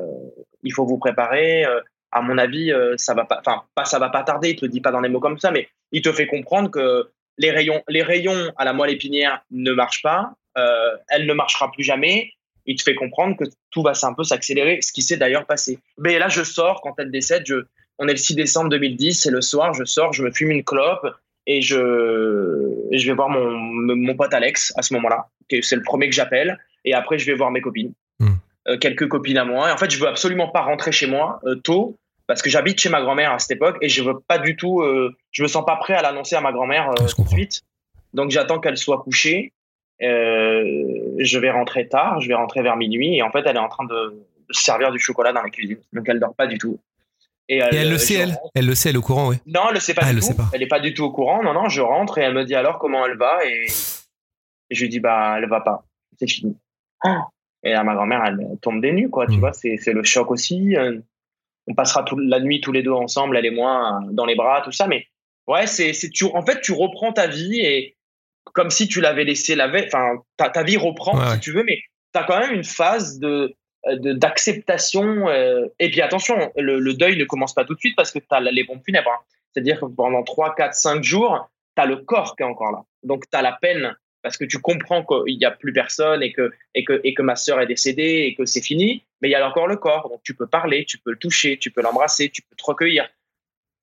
il 0.63 0.73
faut 0.73 0.85
vous 0.85 0.97
préparer. 0.97 1.65
euh, 1.65 1.81
à 2.13 2.21
mon 2.21 2.37
avis, 2.37 2.73
euh, 2.73 2.95
ça 2.97 3.13
va 3.13 3.23
pas, 3.23 3.41
enfin 3.45 3.85
ça 3.85 3.97
va 3.97 4.09
pas 4.09 4.23
tarder. 4.23 4.49
Il 4.49 4.55
te 4.57 4.65
le 4.65 4.71
dit 4.71 4.81
pas 4.81 4.91
dans 4.91 5.01
des 5.01 5.07
mots 5.07 5.21
comme 5.21 5.39
ça, 5.39 5.49
mais 5.49 5.69
il 5.93 6.01
te 6.01 6.11
fait 6.11 6.27
comprendre 6.27 6.69
que 6.69 7.09
les 7.37 7.51
rayons, 7.51 7.81
les 7.87 8.03
rayons 8.03 8.51
à 8.57 8.65
la 8.65 8.73
moelle 8.73 8.91
épinière 8.91 9.41
ne 9.51 9.71
marchent 9.71 10.01
pas. 10.01 10.33
elle 11.09 11.25
ne 11.25 11.33
marchera 11.33 11.71
plus 11.71 11.83
jamais. 11.83 12.31
Il 12.65 12.75
te 12.75 12.83
fait 12.83 12.95
comprendre 12.95 13.37
que 13.37 13.45
tout 13.71 13.81
va 13.81 13.93
un 14.03 14.13
peu 14.13 14.23
s'accélérer, 14.23 14.81
ce 14.81 14.91
qui 14.91 15.01
s'est 15.01 15.17
d'ailleurs 15.17 15.45
passé. 15.45 15.79
Mais 15.97 16.19
là, 16.19 16.27
je 16.27 16.43
sors 16.43 16.81
quand 16.81 16.93
elle 16.99 17.11
décède. 17.11 17.43
Je, 17.45 17.63
on 17.97 18.07
est 18.07 18.11
le 18.11 18.17
6 18.17 18.35
décembre 18.35 18.69
2010, 18.69 19.13
c'est 19.13 19.31
le 19.31 19.41
soir. 19.41 19.73
Je 19.73 19.85
sors, 19.85 20.11
je 20.11 20.23
me 20.23 20.31
fume 20.31 20.51
une 20.51 20.63
clope 20.63 21.07
et 21.47 21.61
je, 21.61 21.77
je 22.91 23.07
vais 23.07 23.13
voir 23.13 23.29
mon, 23.29 23.51
mon 23.95 24.15
pote 24.15 24.33
Alex 24.33 24.73
à 24.75 24.81
ce 24.81 24.93
moment-là. 24.95 25.27
C'est 25.61 25.75
le 25.75 25.83
premier 25.83 26.09
que 26.09 26.15
j'appelle. 26.15 26.57
Et 26.85 26.93
après, 26.93 27.17
je 27.19 27.25
vais 27.25 27.33
voir 27.35 27.51
mes 27.51 27.61
copines, 27.61 27.93
Hmm. 28.19 28.33
Euh, 28.67 28.77
quelques 28.77 29.07
copines 29.07 29.37
à 29.37 29.45
moi. 29.45 29.69
Et 29.69 29.71
en 29.71 29.77
fait, 29.77 29.89
je 29.89 29.99
veux 29.99 30.07
absolument 30.07 30.47
pas 30.49 30.61
rentrer 30.61 30.91
chez 30.91 31.07
moi 31.07 31.39
euh, 31.45 31.55
tôt 31.55 31.97
parce 32.27 32.41
que 32.43 32.49
j'habite 32.51 32.79
chez 32.79 32.89
ma 32.89 33.01
grand-mère 33.01 33.31
à 33.31 33.39
cette 33.39 33.51
époque 33.51 33.77
et 33.81 33.89
je 33.89 34.03
veux 34.03 34.19
pas 34.19 34.37
du 34.37 34.55
tout. 34.55 34.81
euh, 34.81 35.15
je 35.31 35.41
me 35.43 35.47
sens 35.47 35.65
pas 35.65 35.75
prêt 35.77 35.93
à 35.95 36.01
l'annoncer 36.03 36.35
à 36.35 36.41
ma 36.41 36.51
grand-mère 36.51 36.89
euh, 36.91 37.07
tout 37.15 37.23
de 37.23 37.29
suite. 37.29 37.61
Donc, 38.13 38.29
j'attends 38.31 38.59
qu'elle 38.59 38.77
soit 38.77 38.99
couchée. 38.99 39.53
Euh, 40.01 40.63
je 41.19 41.39
vais 41.39 41.49
rentrer 41.51 41.87
tard. 41.87 42.21
Je 42.21 42.27
vais 42.27 42.33
rentrer 42.35 42.61
vers 42.61 42.75
minuit 42.77 43.15
et 43.17 43.21
en 43.23 43.31
fait, 43.31 43.41
elle 43.45 43.55
est 43.55 43.59
en 43.59 43.69
train 43.69 43.85
de, 43.85 43.95
de 44.47 44.53
se 44.53 44.61
servir 44.63 44.91
du 44.91 44.99
chocolat 44.99 45.33
dans 45.33 45.41
la 45.41 45.49
cuisine. 45.49 45.77
Donc, 45.93 46.07
elle 46.09 46.19
dort 46.19 46.35
pas 46.35 46.47
du 46.47 46.57
tout. 46.57 46.79
Et 47.49 47.57
elle 47.57 47.89
le 47.89 47.95
euh, 47.95 47.97
sait, 47.97 48.13
je 48.15 48.19
elle? 48.21 48.29
rentre. 48.29 48.51
Elle 48.55 48.65
le 48.67 48.75
sait, 48.75 48.89
elle 48.89 48.95
est 48.95 48.99
au 48.99 49.01
courant, 49.01 49.27
oui. 49.29 49.35
Non, 49.47 49.61
elle 49.69 49.73
le 49.75 49.79
sait 49.79 49.93
pas 49.93 50.03
Ah, 50.05 50.09
elle 50.09 50.15
du 50.15 50.15
le 50.17 50.21
tout. 50.21 50.27
sait 50.27 50.35
pas. 50.37 50.49
Elle 50.53 50.61
est 50.63 50.67
pas 50.67 50.79
du 50.79 50.93
tout 50.93 51.03
au 51.03 51.11
courant. 51.11 51.43
Non, 51.43 51.53
non, 51.53 51.67
je 51.69 51.81
rentre 51.81 52.17
et 52.17 52.21
elle 52.21 52.33
me 52.33 52.45
dit 52.45 52.55
alors 52.55 52.79
comment 52.79 53.05
elle 53.05 53.17
va 53.17 53.45
et, 53.45 53.65
et 54.69 54.75
je 54.75 54.81
lui 54.83 54.89
dis 54.89 54.99
bah 54.99 55.35
elle 55.37 55.49
va 55.49 55.59
pas. 55.61 55.83
C'est 56.17 56.29
fini. 56.29 56.55
Et 57.63 57.71
là, 57.73 57.83
ma 57.83 57.93
grand-mère, 57.95 58.23
elle 58.25 58.39
tombe 58.61 58.81
des 58.81 58.91
nues, 58.91 59.09
quoi. 59.09 59.27
Tu 59.27 59.33
Mm. 59.37 59.39
vois, 59.39 59.53
c'est 59.53 59.77
le 59.93 60.03
choc 60.03 60.31
aussi. 60.31 60.75
Euh, 60.77 60.99
On 61.67 61.75
passera 61.75 62.01
toute 62.03 62.19
la 62.23 62.39
nuit 62.39 62.59
tous 62.59 62.71
les 62.71 62.81
deux 62.81 62.91
ensemble, 62.91 63.37
elle 63.37 63.45
et 63.45 63.51
moi, 63.51 63.99
euh, 64.03 64.07
dans 64.11 64.25
les 64.25 64.33
bras, 64.35 64.61
tout 64.63 64.71
ça. 64.71 64.87
Mais 64.87 65.05
ouais, 65.47 65.67
c'est 65.67 65.91
tu. 66.11 66.25
En 66.25 66.43
fait, 66.43 66.59
tu 66.61 66.71
reprends 66.71 67.13
ta 67.13 67.27
vie 67.27 67.59
et 67.61 67.95
comme 68.53 68.71
si 68.71 68.87
tu 68.87 68.99
l'avais 68.99 69.23
laissé 69.25 69.53
la 69.55 69.67
veille. 69.67 69.85
Enfin, 69.85 70.15
ta, 70.37 70.49
ta 70.49 70.63
vie 70.63 70.77
reprend 70.77 71.15
Ouais, 71.15 71.33
si 71.35 71.39
tu 71.39 71.51
veux, 71.51 71.63
mais 71.63 71.77
tu 72.13 72.19
as 72.19 72.23
quand 72.23 72.39
même 72.39 72.51
une 72.53 72.63
phase 72.63 73.19
euh, 73.23 73.49
de- 73.87 74.13
d'acceptation 74.13 75.29
euh, 75.29 75.67
et 75.79 75.89
puis 75.91 76.01
attention 76.01 76.51
le, 76.57 76.79
le 76.79 76.93
deuil 76.93 77.17
ne 77.17 77.25
commence 77.25 77.53
pas 77.53 77.63
tout 77.63 77.73
de 77.75 77.79
suite 77.79 77.95
parce 77.95 78.11
que 78.11 78.19
tu 78.19 78.25
as 78.31 78.39
les 78.39 78.63
pompes 78.65 78.83
funèbres 78.83 79.09
hein. 79.11 79.19
c'est-à-dire 79.53 79.79
que 79.79 79.85
pendant 79.85 80.23
3, 80.23 80.55
4, 80.55 80.73
5 80.73 81.03
jours 81.03 81.49
tu 81.75 81.81
as 81.81 81.85
le 81.85 81.97
corps 81.97 82.35
qui 82.35 82.43
est 82.43 82.45
encore 82.45 82.71
là 82.71 82.83
donc 83.03 83.23
tu 83.31 83.37
as 83.37 83.41
la 83.41 83.53
peine 83.53 83.95
parce 84.21 84.37
que 84.37 84.45
tu 84.45 84.59
comprends 84.59 85.03
qu'il 85.03 85.37
n'y 85.37 85.45
a 85.45 85.51
plus 85.51 85.73
personne 85.73 86.21
et 86.23 86.31
que, 86.31 86.51
et, 86.75 86.83
que, 86.83 87.01
et 87.03 87.13
que 87.13 87.21
ma 87.21 87.35
sœur 87.35 87.59
est 87.61 87.67
décédée 87.67 88.25
et 88.27 88.35
que 88.35 88.45
c'est 88.45 88.61
fini 88.61 89.03
mais 89.21 89.29
il 89.29 89.31
y 89.31 89.35
a 89.35 89.47
encore 89.47 89.67
le 89.67 89.77
corps. 89.77 90.09
Donc 90.09 90.21
tu 90.23 90.35
peux 90.35 90.47
parler 90.47 90.85
tu 90.85 90.97
peux 90.97 91.11
le 91.11 91.17
toucher 91.17 91.57
tu 91.57 91.71
peux 91.71 91.81
l'embrasser 91.81 92.29
tu 92.29 92.41
peux 92.41 92.55
te 92.55 92.63
recueillir. 92.63 93.09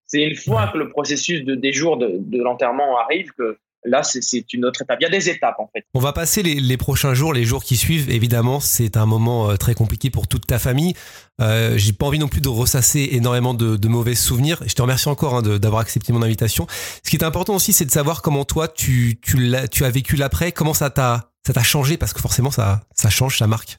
C'est 0.06 0.22
une 0.22 0.36
fois 0.36 0.70
que 0.72 0.78
le 0.78 0.88
processus 0.88 1.44
de, 1.44 1.54
des 1.54 1.72
jours 1.72 1.98
de, 1.98 2.16
de 2.16 2.42
l'enterrement 2.42 2.98
arrive 2.98 3.30
que 3.32 3.58
là 3.84 4.02
c'est- 4.02 4.20
une 4.52 4.64
autre 4.64 4.82
étape 4.82 4.98
il 5.00 5.04
y 5.04 5.06
a 5.06 5.10
des 5.10 5.28
étapes 5.30 5.56
en 5.58 5.68
fait 5.72 5.84
On 5.94 6.00
va 6.00 6.12
passer 6.12 6.42
les, 6.42 6.54
les 6.54 6.76
prochains 6.76 7.14
jours, 7.14 7.32
les 7.32 7.44
jours 7.44 7.62
qui 7.62 7.76
suivent. 7.76 8.10
Évidemment, 8.10 8.60
c'est 8.60 8.96
un 8.96 9.06
moment 9.06 9.50
euh, 9.50 9.56
très 9.56 9.74
compliqué 9.74 10.10
pour 10.10 10.26
toute 10.28 10.46
ta 10.46 10.58
famille. 10.58 10.94
Euh, 11.40 11.76
J'ai 11.78 11.92
pas 11.92 12.06
envie 12.06 12.18
non 12.18 12.28
plus 12.28 12.40
de 12.40 12.48
ressasser 12.48 13.08
énormément 13.12 13.54
de, 13.54 13.76
de 13.76 13.88
mauvais 13.88 14.14
souvenirs. 14.14 14.62
Je 14.66 14.74
te 14.74 14.82
remercie 14.82 15.08
encore 15.08 15.34
hein, 15.36 15.42
d'avoir 15.42 15.80
accepté 15.80 16.12
mon 16.12 16.22
invitation. 16.22 16.66
Ce 17.04 17.10
qui 17.10 17.16
est 17.16 17.24
important 17.24 17.54
aussi, 17.54 17.72
c'est 17.72 17.84
de 17.84 17.90
savoir 17.90 18.22
comment 18.22 18.44
toi 18.44 18.68
tu 18.68 19.18
tu, 19.22 19.36
l'as- 19.38 19.68
tu 19.68 19.84
as 19.84 19.90
vécu 19.90 20.16
l'après, 20.16 20.52
comment 20.52 20.74
ça 20.74 20.90
t'a 20.90 21.30
changé? 21.62 21.96
Parce 21.96 22.12
que 22.12 22.20
forcément 22.20 22.50
ça 22.50 22.80
ça 22.94 23.10
change, 23.10 23.38
ça 23.38 23.46
marque. 23.46 23.78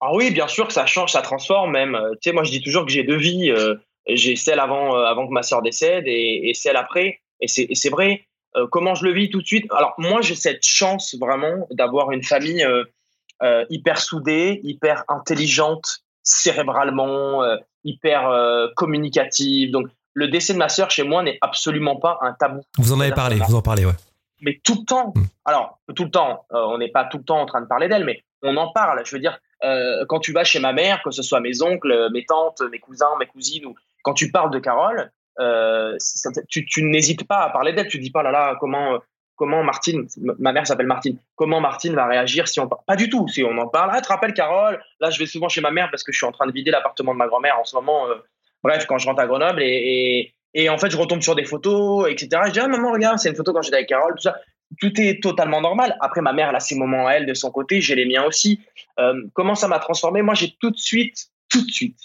Ah 0.00 0.14
oui, 0.14 0.30
bien 0.30 0.46
sûr 0.48 0.66
que 0.66 0.72
ça 0.72 0.86
change, 0.86 1.12
ça 1.12 1.22
transforme 1.22 1.72
même. 1.72 1.94
Euh, 1.94 2.12
Tu 2.22 2.30
sais, 2.30 2.32
moi 2.32 2.44
je 2.44 2.50
dis 2.50 2.62
toujours 2.62 2.84
que 2.86 2.92
j'ai 2.92 3.02
deux 3.02 3.16
vies. 3.18 3.50
Euh, 3.50 3.74
j'ai 4.08 4.36
celle 4.36 4.60
avant, 4.60 4.94
avant 4.94 5.26
que 5.26 5.32
ma 5.32 5.42
sœur 5.42 5.62
décède 5.62 6.04
et, 6.06 6.48
et 6.48 6.54
celle 6.54 6.76
après. 6.76 7.18
Et 7.40 7.48
c'est 7.48 7.88
vrai. 7.90 8.24
Euh, 8.56 8.66
comment 8.70 8.94
je 8.94 9.04
le 9.04 9.12
vis 9.12 9.30
tout 9.30 9.40
de 9.40 9.46
suite? 9.46 9.66
Alors 9.70 9.94
moi 9.98 10.20
j'ai 10.22 10.34
cette 10.34 10.64
chance 10.64 11.14
vraiment 11.18 11.66
d'avoir 11.70 12.10
une 12.10 12.22
famille 12.22 12.64
euh, 12.64 12.84
euh, 13.42 13.64
hyper 13.68 14.00
soudée, 14.00 14.60
hyper 14.64 15.04
intelligente 15.08 16.02
cérébralement, 16.22 17.44
hyper 17.84 18.28
communicative. 18.74 19.70
Donc 19.70 19.86
le 20.12 20.26
décès 20.26 20.54
de 20.54 20.58
ma 20.58 20.68
sœur 20.68 20.90
chez 20.90 21.04
moi 21.04 21.22
n'est 21.22 21.38
absolument 21.40 21.94
pas 21.94 22.18
un 22.20 22.32
tabou 22.32 22.62
Vous 22.78 22.92
en 22.92 22.98
avez 22.98 23.12
parlé, 23.12 23.36
vous 23.36 23.54
en 23.54 23.62
parlez, 23.62 23.84
ouais. 23.84 23.92
mais 24.40 24.60
tout 24.64 24.74
le 24.80 24.84
temps. 24.84 25.12
Mm. 25.14 25.22
Alors, 25.44 25.78
tout 25.94 26.02
le 26.02 26.10
temps, 26.10 26.44
on 26.50 26.78
n'est 26.78 26.88
pas 26.88 27.04
tout 27.04 27.18
le 27.18 27.22
temps 27.22 27.40
en 27.40 27.46
train 27.46 27.60
de 27.60 27.68
parler 27.68 27.86
d'elle, 27.86 28.04
mais 28.04 28.24
on 28.42 28.56
en 28.56 28.72
parle. 28.72 29.02
Je 29.06 29.12
veux 29.12 29.20
dire, 29.20 29.38
quand 30.08 30.18
tu 30.18 30.32
vas 30.32 30.42
chez 30.42 30.58
ma 30.58 30.72
mère, 30.72 31.00
que 31.04 31.12
ce 31.12 31.22
soit 31.22 31.38
mes 31.38 31.62
oncles, 31.62 32.08
mes 32.12 32.24
tantes, 32.24 32.60
mes 32.72 32.80
cousins, 32.80 33.16
mes 33.20 33.26
cousines, 33.26 33.66
ou 33.66 33.76
quand 34.02 34.14
tu 34.14 34.32
parles 34.32 34.50
de 34.50 34.58
Carole, 34.58 35.12
euh, 35.40 35.96
tu, 36.48 36.64
tu 36.66 36.82
n'hésites 36.82 37.26
pas 37.26 37.38
à 37.38 37.50
parler 37.50 37.72
d'elle. 37.72 37.88
Tu 37.88 37.98
dis 37.98 38.10
pas, 38.10 38.22
là 38.22 38.30
là, 38.30 38.56
comment, 38.60 38.94
euh, 38.94 38.98
comment 39.36 39.62
Martine, 39.62 40.06
ma 40.38 40.52
mère 40.52 40.66
s'appelle 40.66 40.86
Martine, 40.86 41.18
comment 41.34 41.60
Martine 41.60 41.94
va 41.94 42.06
réagir 42.06 42.48
si 42.48 42.60
on 42.60 42.68
parle 42.68 42.82
Pas 42.86 42.96
du 42.96 43.08
tout. 43.08 43.28
Si 43.28 43.42
on 43.44 43.56
en 43.58 43.68
parle, 43.68 43.90
ah, 43.92 44.00
te 44.00 44.08
rappelles 44.08 44.34
Carole? 44.34 44.80
Là, 45.00 45.10
je 45.10 45.18
vais 45.18 45.26
souvent 45.26 45.48
chez 45.48 45.60
ma 45.60 45.70
mère 45.70 45.90
parce 45.90 46.02
que 46.02 46.12
je 46.12 46.18
suis 46.18 46.26
en 46.26 46.32
train 46.32 46.46
de 46.46 46.52
vider 46.52 46.70
l'appartement 46.70 47.12
de 47.12 47.18
ma 47.18 47.26
grand-mère 47.26 47.58
en 47.58 47.64
ce 47.64 47.76
moment. 47.76 48.08
euh, 48.08 48.14
bref, 48.62 48.86
quand 48.86 48.98
je 48.98 49.06
rentre 49.06 49.20
à 49.20 49.26
Grenoble 49.26 49.62
et, 49.62 50.32
et, 50.54 50.68
en 50.70 50.78
fait, 50.78 50.90
je 50.90 50.96
retombe 50.96 51.22
sur 51.22 51.34
des 51.34 51.44
photos, 51.44 52.08
etc. 52.10 52.42
Je 52.46 52.52
dis, 52.52 52.60
ah, 52.60 52.68
maman, 52.68 52.92
regarde, 52.92 53.18
c'est 53.18 53.28
une 53.28 53.36
photo 53.36 53.52
quand 53.52 53.62
j'étais 53.62 53.76
avec 53.76 53.88
Carole, 53.88 54.14
tout 54.14 54.22
ça 54.22 54.36
tout 54.80 55.00
est 55.00 55.22
totalement 55.22 55.60
normal. 55.60 55.96
Après, 56.00 56.20
ma 56.20 56.32
mère, 56.32 56.52
a 56.52 56.58
ses 56.58 56.74
moments 56.74 57.06
à 57.06 57.12
elle 57.12 57.26
de 57.26 57.34
son 57.34 57.52
côté, 57.52 57.80
j'ai 57.80 57.94
les 57.94 58.04
miens 58.04 58.24
aussi. 58.24 58.60
Comment 59.32 59.54
ça 59.54 59.68
m'a 59.68 59.78
transformé 59.78 60.22
Moi, 60.22 60.34
j'ai 60.34 60.56
tout 60.58 60.72
de 60.72 60.76
suite, 60.76 61.28
tout 61.48 61.64
de 61.64 61.70
suite 61.70 62.00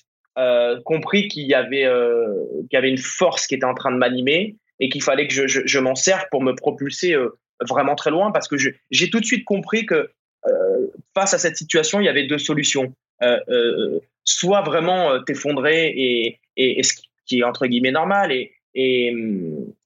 compris 0.85 1.27
qu'il 1.27 1.43
y 1.43 1.53
avait, 1.53 1.85
euh, 1.85 2.33
qu'il 2.69 2.73
y 2.73 2.77
avait 2.77 2.89
une 2.89 2.97
force 2.97 3.47
qui 3.47 3.55
était 3.55 3.65
en 3.65 3.73
train 3.73 3.91
de 3.91 3.97
m'animer 3.97 4.55
et 4.79 4.89
qu'il 4.89 5.03
fallait 5.03 5.27
que 5.27 5.33
je, 5.33 5.61
je, 5.65 5.79
m'en 5.79 5.95
serve 5.95 6.23
pour 6.31 6.41
me 6.41 6.53
propulser 6.53 7.13
euh, 7.13 7.29
vraiment 7.67 7.95
très 7.95 8.09
loin 8.09 8.31
parce 8.31 8.47
que 8.47 8.55
j'ai 8.57 9.09
tout 9.09 9.19
de 9.19 9.25
suite 9.25 9.45
compris 9.45 9.85
que 9.85 10.09
euh, 10.47 10.87
face 11.13 11.33
à 11.33 11.37
cette 11.37 11.57
situation, 11.57 11.99
il 11.99 12.05
y 12.05 12.09
avait 12.09 12.25
deux 12.25 12.39
solutions. 12.39 12.93
Euh, 13.21 13.39
euh, 13.49 13.99
soit 14.23 14.61
vraiment 14.61 15.11
euh, 15.11 15.19
t'effondrer 15.19 15.93
et, 15.95 16.39
et, 16.57 16.81
ce 16.81 16.93
qui 17.27 17.39
est 17.39 17.43
entre 17.43 17.67
guillemets 17.67 17.91
normal 17.91 18.31
et, 18.31 18.51
et, 18.73 19.15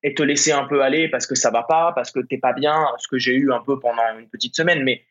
et 0.03 0.13
te 0.13 0.23
laisser 0.23 0.53
un 0.53 0.65
peu 0.65 0.81
aller 0.81 1.09
parce 1.09 1.27
que 1.27 1.35
ça 1.35 1.51
va 1.51 1.63
pas, 1.63 1.91
parce 1.93 2.11
que 2.11 2.21
t'es 2.21 2.37
pas 2.37 2.53
bien, 2.53 2.85
ce 2.97 3.09
que 3.09 3.17
j'ai 3.17 3.33
eu 3.33 3.51
un 3.51 3.59
peu 3.59 3.77
pendant 3.79 4.03
une 4.17 4.29
petite 4.29 4.55
semaine. 4.55 4.83
Mais 4.83 5.03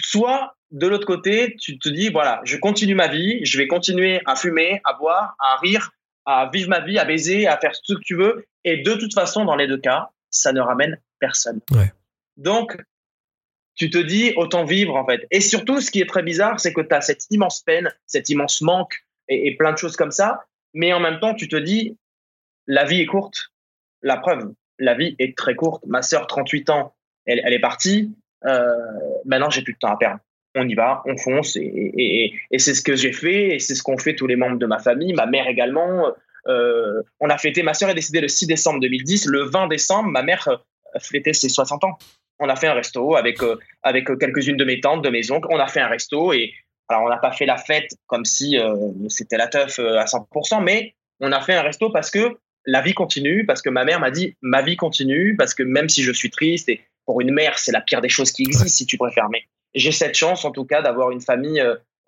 soit 0.00 0.56
de 0.70 0.86
l'autre 0.86 1.06
côté, 1.06 1.56
tu 1.60 1.78
te 1.78 1.88
dis 1.88 2.10
voilà, 2.10 2.40
je 2.44 2.56
continue 2.56 2.94
ma 2.94 3.08
vie, 3.08 3.44
je 3.44 3.58
vais 3.58 3.66
continuer 3.66 4.20
à 4.26 4.36
fumer, 4.36 4.80
à 4.84 4.94
boire, 4.94 5.34
à 5.38 5.56
rire, 5.56 5.90
à 6.26 6.50
vivre 6.52 6.68
ma 6.68 6.80
vie, 6.80 6.98
à 6.98 7.04
baiser, 7.04 7.46
à 7.46 7.58
faire 7.58 7.72
ce 7.74 7.94
que 7.94 8.00
tu 8.00 8.16
veux. 8.16 8.46
Et 8.64 8.78
de 8.78 8.94
toute 8.94 9.14
façon, 9.14 9.44
dans 9.44 9.56
les 9.56 9.66
deux 9.66 9.78
cas, 9.78 10.10
ça 10.30 10.52
ne 10.52 10.60
ramène 10.60 11.00
personne. 11.18 11.60
Ouais. 11.72 11.92
Donc, 12.36 12.76
tu 13.74 13.90
te 13.90 13.98
dis 13.98 14.32
autant 14.36 14.64
vivre 14.64 14.94
en 14.94 15.06
fait. 15.06 15.26
Et 15.30 15.40
surtout, 15.40 15.80
ce 15.80 15.90
qui 15.90 16.00
est 16.00 16.08
très 16.08 16.22
bizarre, 16.22 16.60
c'est 16.60 16.72
que 16.72 16.80
tu 16.80 16.94
as 16.94 17.00
cette 17.00 17.26
immense 17.30 17.60
peine, 17.60 17.90
cet 18.06 18.28
immense 18.28 18.60
manque 18.60 18.94
et, 19.28 19.56
plein 19.56 19.72
de 19.72 19.78
choses 19.78 19.96
comme 19.96 20.10
ça. 20.10 20.44
Mais 20.74 20.92
en 20.92 21.00
même 21.00 21.18
temps, 21.18 21.34
tu 21.34 21.48
te 21.48 21.56
dis, 21.56 21.96
la 22.66 22.84
vie 22.84 23.00
est 23.00 23.06
courte. 23.06 23.52
La 24.02 24.16
preuve, 24.16 24.52
la 24.78 24.94
vie 24.94 25.16
est 25.18 25.36
très 25.36 25.54
courte. 25.54 25.84
Ma 25.86 26.02
sœur, 26.02 26.26
38 26.26 26.70
ans, 26.70 26.94
elle, 27.26 27.40
elle 27.44 27.52
est 27.52 27.60
partie. 27.60 28.14
Euh, 28.44 28.62
maintenant, 29.24 29.50
j'ai 29.50 29.62
plus 29.62 29.74
de 29.74 29.78
temps 29.78 29.92
à 29.92 29.96
perdre. 29.96 30.20
On 30.56 30.68
y 30.68 30.74
va, 30.74 31.02
on 31.06 31.16
fonce. 31.16 31.56
Et, 31.56 31.62
et, 31.62 32.34
et 32.50 32.58
c'est 32.58 32.74
ce 32.74 32.82
que 32.82 32.96
j'ai 32.96 33.12
fait. 33.12 33.54
Et 33.54 33.58
c'est 33.58 33.74
ce 33.74 33.82
qu'ont 33.82 33.98
fait 33.98 34.14
tous 34.14 34.26
les 34.26 34.36
membres 34.36 34.58
de 34.58 34.66
ma 34.66 34.78
famille, 34.78 35.12
ma 35.12 35.26
mère 35.26 35.48
également. 35.48 36.12
Euh, 36.48 37.02
on 37.20 37.28
a 37.28 37.38
fêté, 37.38 37.62
ma 37.62 37.74
sœur 37.74 37.90
est 37.90 37.94
décédée 37.94 38.20
le 38.20 38.28
6 38.28 38.46
décembre 38.46 38.80
2010. 38.80 39.26
Le 39.26 39.44
20 39.44 39.68
décembre, 39.68 40.08
ma 40.08 40.22
mère 40.22 40.46
euh, 40.48 40.98
fêtait 41.00 41.32
ses 41.32 41.48
60 41.48 41.84
ans. 41.84 41.98
On 42.38 42.48
a 42.48 42.56
fait 42.56 42.68
un 42.68 42.74
resto 42.74 43.16
avec, 43.16 43.42
euh, 43.42 43.56
avec 43.82 44.06
quelques-unes 44.18 44.56
de 44.56 44.64
mes 44.64 44.80
tantes, 44.80 45.02
de 45.04 45.10
mes 45.10 45.30
oncles. 45.30 45.48
On 45.50 45.58
a 45.58 45.66
fait 45.66 45.80
un 45.80 45.88
resto 45.88 46.32
et 46.32 46.52
alors 46.88 47.04
on 47.04 47.08
n'a 47.08 47.18
pas 47.18 47.32
fait 47.32 47.46
la 47.46 47.56
fête 47.56 47.90
comme 48.06 48.24
si 48.24 48.58
c'était 49.08 49.36
la 49.36 49.46
teuf 49.46 49.78
à 49.78 50.06
100%, 50.06 50.60
mais 50.64 50.96
on 51.20 51.30
a 51.30 51.40
fait 51.40 51.54
un 51.54 51.62
resto 51.62 51.90
parce 51.90 52.10
que 52.10 52.36
la 52.66 52.80
vie 52.80 52.94
continue, 52.94 53.46
parce 53.46 53.62
que 53.62 53.70
ma 53.70 53.84
mère 53.84 54.00
m'a 54.00 54.10
dit 54.10 54.36
ma 54.42 54.60
vie 54.62 54.76
continue, 54.76 55.36
parce 55.36 55.54
que 55.54 55.62
même 55.62 55.88
si 55.88 56.02
je 56.02 56.10
suis 56.10 56.30
triste, 56.30 56.68
et 56.68 56.80
pour 57.06 57.20
une 57.20 57.32
mère, 57.32 57.58
c'est 57.58 57.70
la 57.70 57.80
pire 57.80 58.00
des 58.00 58.08
choses 58.08 58.32
qui 58.32 58.42
existent, 58.42 58.66
si 58.66 58.86
tu 58.86 58.98
préfères, 58.98 59.28
mais 59.30 59.44
j'ai 59.74 59.92
cette 59.92 60.14
chance 60.14 60.44
en 60.44 60.50
tout 60.50 60.64
cas 60.64 60.82
d'avoir 60.82 61.10
une 61.10 61.20
famille 61.20 61.62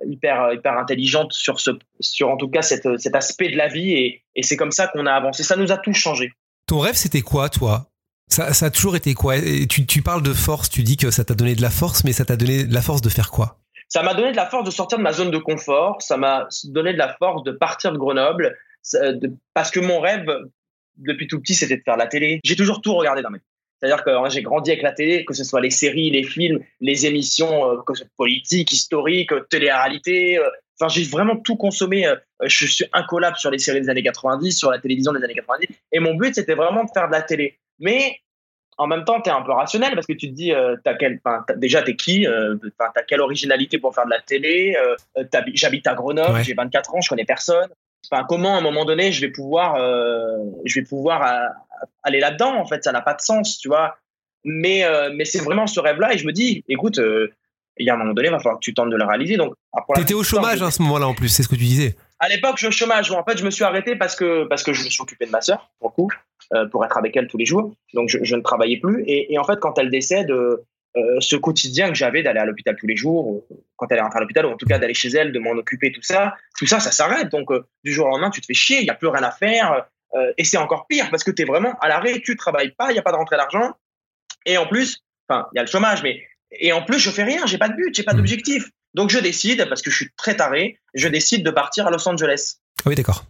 hyper, 0.05 0.53
hyper 0.53 0.79
intelligente 0.79 1.33
sur, 1.33 1.61
ce, 1.61 1.71
sur 2.01 2.31
en 2.31 2.37
tout 2.37 2.49
cas 2.49 2.63
cet, 2.63 2.99
cet 2.99 3.15
aspect 3.15 3.51
de 3.51 3.57
la 3.57 3.69
vie 3.69 3.93
et, 3.93 4.23
et 4.35 4.43
c'est 4.43 4.57
comme 4.57 4.73
ça 4.73 4.89
qu'on 4.89 5.07
a 5.07 5.13
avancé. 5.13 5.43
Ça 5.43 5.57
nous 5.57 5.73
a 5.73 5.79
tout 5.79 5.93
changé. 5.93 6.33
Ton 6.67 6.79
rêve, 6.79 6.95
c'était 6.95 7.23
quoi, 7.23 7.49
toi? 7.49 7.89
Ça, 8.29 8.55
ça, 8.55 8.67
a 8.67 8.71
toujours 8.71 8.97
été 8.97 9.15
quoi? 9.15 9.35
Tu, 9.69 9.85
tu, 9.85 10.01
parles 10.01 10.23
de 10.23 10.33
force, 10.33 10.71
tu 10.71 10.83
dis 10.83 10.97
que 10.97 11.11
ça 11.11 11.25
t'a 11.25 11.35
donné 11.35 11.55
de 11.55 11.61
la 11.63 11.71
force, 11.71 12.03
mais 12.05 12.13
ça 12.13 12.25
t'a 12.25 12.37
donné 12.37 12.65
de 12.65 12.73
la 12.73 12.81
force 12.81 13.03
de 13.03 13.11
faire 13.11 13.31
quoi? 13.31 13.59
Ça 13.89 14.03
m'a 14.03 14.15
donné 14.15 14.33
de 14.33 14.37
la 14.37 14.47
force 14.47 14.65
de 14.65 14.71
sortir 14.71 14.97
de 14.97 15.03
ma 15.03 15.13
zone 15.13 15.31
de 15.31 15.37
confort, 15.37 16.01
ça 16.01 16.17
m'a 16.17 16.49
donné 16.65 16.95
de 16.95 16.99
la 16.99 17.15
force 17.19 17.43
de 17.43 17.53
partir 17.53 17.93
de 17.93 17.99
Grenoble, 17.99 18.57
parce 19.53 19.71
que 19.71 19.81
mon 19.81 20.01
rêve, 20.01 20.27
depuis 20.97 21.27
tout 21.27 21.41
petit, 21.41 21.55
c'était 21.55 21.77
de 21.77 21.83
faire 21.83 21.99
la 21.99 22.07
télé. 22.07 22.41
J'ai 22.43 22.57
toujours 22.57 22.81
tout 22.81 22.95
regardé 22.95 23.21
vie. 23.21 23.41
C'est-à-dire 23.83 24.05
que 24.05 24.13
j'ai 24.31 24.43
grandi 24.43 24.71
avec 24.71 24.83
la 24.83 24.93
télé, 24.93 25.25
que 25.25 25.35
ce 25.35 25.43
soit 25.43 25.61
les 25.61 25.71
séries, 25.71 26.09
les 26.11 26.23
films, 26.23 26.61
les 26.81 27.05
émissions 27.05 27.69
euh, 27.69 27.77
politiques, 28.17 28.71
historiques, 28.71 29.33
euh, 29.33 29.41
télé-réalité. 29.51 30.39
Euh, 30.39 30.49
enfin, 30.81 30.89
j'ai 30.89 31.03
vraiment 31.03 31.37
tout 31.37 31.57
consommé. 31.57 32.09
je 32.45 32.67
suis 32.67 32.85
incollable 32.93 33.37
sur 33.39 33.51
les 33.51 33.59
séries 33.59 33.81
des 33.81 33.89
années 33.89 34.05
90, 34.05 34.57
sur 34.57 34.71
la 34.71 34.79
télévision 34.79 35.13
des 35.13 35.25
années 35.25 35.35
90. 35.35 35.67
Et 35.91 35.99
mon 35.99 36.15
but, 36.15 36.33
c'était 36.33 36.55
vraiment 36.55 36.85
de 36.85 36.91
faire 36.95 37.09
de 37.09 37.13
la 37.13 37.23
télé. 37.23 37.59
Mais 37.81 38.21
en 38.79 38.87
même 38.87 39.05
temps, 39.05 39.21
tu 39.21 39.31
es 39.31 39.33
un 39.33 39.43
peu 39.43 39.51
rationnel 39.51 39.95
parce 39.95 40.07
que 40.07 40.13
tu 40.13 40.31
te 40.31 40.35
dis, 40.35 40.53
euh, 40.53 40.77
as 40.85 40.95
quel, 40.95 41.21
déjà, 41.57 41.83
tu 41.83 41.91
es 41.91 41.97
qui 41.97 42.25
euh, 42.25 42.55
Tu 42.63 42.71
as 42.79 43.03
quelle 43.03 43.21
originalité 43.21 43.79
pour 43.79 43.97
faire 43.97 44.05
de 44.05 44.11
la 44.11 44.21
télé 44.21 44.77
J'habite 45.55 45.89
à 45.89 45.95
Grenoble, 45.95 46.41
j'ai 46.45 46.55
24 46.55 46.95
ans, 46.95 47.01
je 47.01 47.09
connais 47.09 47.25
personne. 47.25 47.69
Enfin, 48.09 48.25
comment 48.29 48.55
à 48.55 48.59
un 48.59 48.63
moment 48.63 48.85
donné 48.85 49.11
je 49.13 49.21
vais 49.21 49.31
pouvoir, 49.31 49.77
je 50.65 50.75
vais 50.75 50.85
pouvoir 50.85 51.53
aller 52.03 52.21
là-dedans 52.21 52.57
En 52.57 52.67
fait, 52.67 52.85
ça 52.85 52.93
n'a 52.93 53.01
pas 53.01 53.15
de 53.15 53.21
sens, 53.21 53.59
tu 53.59 53.69
vois. 53.69 53.97
Mais, 54.45 54.85
mais 55.15 55.25
c'est 55.25 55.39
vraiment 55.39 55.69
ce 55.69 55.79
rêve-là 55.79 56.15
et 56.15 56.19
je 56.19 56.27
me 56.27 56.33
dis, 56.33 56.65
écoute, 56.69 57.01
il 57.79 57.87
y 57.87 57.91
a 57.91 57.95
un 57.95 57.97
moment 57.97 58.13
donné, 58.13 58.29
il 58.29 58.31
va 58.31 58.39
falloir 58.39 58.57
que 58.57 58.65
tu 58.65 58.75
tentes 58.75 58.91
de 58.91 58.97
le 58.97 59.05
réaliser. 59.05 59.37
Donc, 59.37 59.55
étais 59.97 60.15
au 60.15 60.23
chômage 60.23 60.63
à 60.63 60.71
ce 60.71 60.83
moment-là 60.83 61.09
en 61.09 61.15
plus, 61.15 61.29
c'est 61.29 61.43
ce 61.43 61.49
que 61.49 61.55
tu 61.55 61.65
disais. 61.65 61.97
À 62.19 62.29
l'époque, 62.29 62.55
je 62.57 62.59
suis 62.59 62.69
au 62.69 62.71
chômage. 62.71 63.11
En 63.11 63.25
fait, 63.25 63.39
je 63.39 63.45
me 63.45 63.51
suis 63.51 63.65
arrêté 63.65 63.97
parce 63.97 64.15
que 64.15 64.45
parce 64.45 64.63
que 64.63 64.73
je 64.73 64.85
me 64.85 64.91
suis 64.91 65.03
occupé 65.03 65.27
de 65.27 65.31
ma 65.31 65.41
sœur, 65.41 65.71
pour 65.81 65.91
le 65.91 65.95
coup, 65.95 66.09
euh, 66.55 66.67
pour 66.69 66.85
être 66.85 66.97
avec 66.97 67.17
elle 67.17 67.27
tous 67.27 67.39
les 67.39 67.47
jours. 67.47 67.75
Donc, 67.95 68.09
je, 68.09 68.19
je 68.23 68.37
ne 68.37 68.43
travaillais 68.43 68.79
plus. 68.79 69.03
Et, 69.07 69.33
et, 69.33 69.39
en 69.39 69.45
fait, 69.45 69.59
quand 69.59 69.79
elle 69.79 69.91
décède, 69.91 70.31
euh, 70.31 70.57
ce 71.21 71.37
quotidien 71.37 71.89
que 71.89 71.95
j'avais 71.95 72.23
d'aller 72.23 72.41
à 72.41 72.45
l'hôpital 72.45 72.77
tous 72.79 72.87
les 72.87 72.97
jours, 72.97 73.43
quand 73.77 73.87
elle 73.91 73.99
est 73.99 74.03
rentrée 74.03 74.19
à 74.19 74.21
l'hôpital, 74.21 74.47
ou 74.47 74.51
en 74.51 74.57
tout 74.57 74.67
cas 74.67 74.79
d'aller 74.79 74.95
chez 74.95 75.09
elle, 75.09 75.33
de 75.33 75.39
m'en 75.39 75.53
occuper, 75.53 75.91
tout 75.91 76.03
ça, 76.03 76.35
tout 76.59 76.67
ça, 76.67 76.81
ça 76.81 76.93
s'arrête. 76.93 77.31
Donc, 77.31 77.51
euh, 77.51 77.65
du 77.83 77.93
jour 77.93 78.07
au 78.07 78.11
lendemain, 78.11 78.31
tu 78.31 78.41
te 78.41 78.47
fais 78.47 78.55
chier, 78.55 78.79
il 78.81 78.85
n'y 78.85 78.91
a 78.91 78.95
plus 78.95 79.09
rien 79.09 79.23
à 79.23 79.31
faire. 79.31 79.87
Euh, 80.15 80.33
et 80.37 80.45
c'est 80.45 80.59
encore 80.59 80.87
pire 80.87 81.09
parce 81.11 81.25
que 81.25 81.31
tu 81.31 81.43
es 81.43 81.45
vraiment 81.45 81.75
à 81.81 81.89
l'arrêt, 81.89 82.21
tu 82.21 82.37
travailles 82.37 82.73
pas, 82.73 82.91
il 82.91 82.95
n'y 82.95 82.99
a 82.99 83.03
pas 83.03 83.13
de 83.13 83.17
rentrée 83.17 83.37
d'argent. 83.37 83.73
Et 84.47 84.59
en 84.59 84.67
plus, 84.67 85.03
enfin, 85.29 85.47
il 85.53 85.57
y 85.57 85.59
a 85.59 85.63
le 85.63 85.69
chômage, 85.69 86.03
mais 86.03 86.23
et 86.53 86.73
en 86.73 86.83
plus, 86.83 86.99
je 86.99 87.11
fais 87.11 87.25
rien, 87.25 87.47
j'ai 87.47 87.59
pas 87.59 87.69
de 87.69 87.75
but, 87.75 87.95
j'ai 87.95 88.03
pas 88.03 88.13
d'objectif. 88.13 88.69
Donc 88.95 89.11
je 89.11 89.19
décide, 89.19 89.67
parce 89.69 89.81
que 89.81 89.91
je 89.91 89.97
suis 89.97 90.11
très 90.17 90.37
taré, 90.37 90.79
je 90.95 91.09
décide 91.09 91.45
de 91.45 91.51
partir 91.51 91.87
à 91.87 91.91
Los 91.91 92.07
Angeles. 92.07 92.57
Oui, 92.85 92.95
d'accord. 92.95 93.25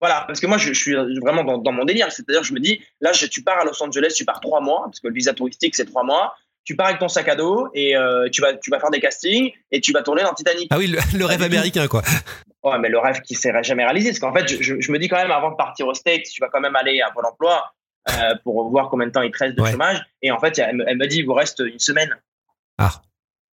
Voilà, 0.00 0.24
parce 0.26 0.40
que 0.40 0.46
moi, 0.46 0.58
je, 0.58 0.72
suis 0.74 0.94
vraiment 1.22 1.58
dans, 1.58 1.72
mon 1.72 1.84
délire. 1.84 2.12
C'est-à-dire, 2.12 2.42
je 2.42 2.52
me 2.52 2.60
dis, 2.60 2.82
là, 3.00 3.12
tu 3.12 3.42
pars 3.42 3.60
à 3.60 3.64
Los 3.64 3.82
Angeles, 3.82 4.12
tu 4.14 4.24
pars 4.24 4.40
trois 4.40 4.60
mois, 4.60 4.82
parce 4.84 5.00
que 5.00 5.08
le 5.08 5.14
visa 5.14 5.32
touristique, 5.32 5.74
c'est 5.74 5.86
trois 5.86 6.04
mois. 6.04 6.34
Tu 6.64 6.74
pars 6.76 6.86
avec 6.86 6.98
ton 6.98 7.08
sac 7.08 7.28
à 7.28 7.36
dos 7.36 7.68
et 7.74 7.96
euh, 7.96 8.28
tu, 8.28 8.40
vas, 8.40 8.52
tu 8.54 8.70
vas 8.70 8.80
faire 8.80 8.90
des 8.90 8.98
castings 8.98 9.52
et 9.70 9.80
tu 9.80 9.92
vas 9.92 10.02
tourner 10.02 10.22
dans 10.22 10.34
Titanic. 10.34 10.66
Ah 10.70 10.78
oui, 10.78 10.88
le, 10.88 11.24
rêve 11.24 11.42
américain, 11.42 11.86
quoi. 11.86 12.02
Ouais, 12.66 12.80
mais 12.80 12.88
le 12.88 12.98
rêve 12.98 13.20
qui 13.20 13.36
s'est 13.36 13.52
jamais 13.62 13.84
réalisé. 13.84 14.10
Parce 14.10 14.18
qu'en 14.18 14.34
fait, 14.34 14.48
je, 14.60 14.92
me 14.92 14.98
dis 14.98 15.08
quand 15.08 15.16
même, 15.16 15.30
avant 15.30 15.52
de 15.52 15.56
partir 15.56 15.86
au 15.86 15.94
States, 15.94 16.24
tu 16.24 16.40
vas 16.40 16.48
quand 16.48 16.60
même 16.60 16.74
aller 16.74 17.00
à 17.00 17.12
Pôle 17.12 17.24
emploi 17.24 17.72
euh, 18.10 18.34
pour 18.42 18.68
voir 18.70 18.88
combien 18.90 19.06
de 19.06 19.12
temps 19.12 19.22
il 19.22 19.30
te 19.30 19.38
reste 19.38 19.56
de 19.56 19.64
chômage. 19.64 20.04
Et 20.20 20.32
en 20.32 20.40
fait, 20.40 20.58
elle, 20.58 20.84
elle 20.88 20.98
me 20.98 21.06
dit, 21.06 21.18
il 21.18 21.26
vous 21.26 21.34
reste 21.34 21.60
une 21.60 21.78
semaine. 21.78 22.10
Ah. 22.78 22.90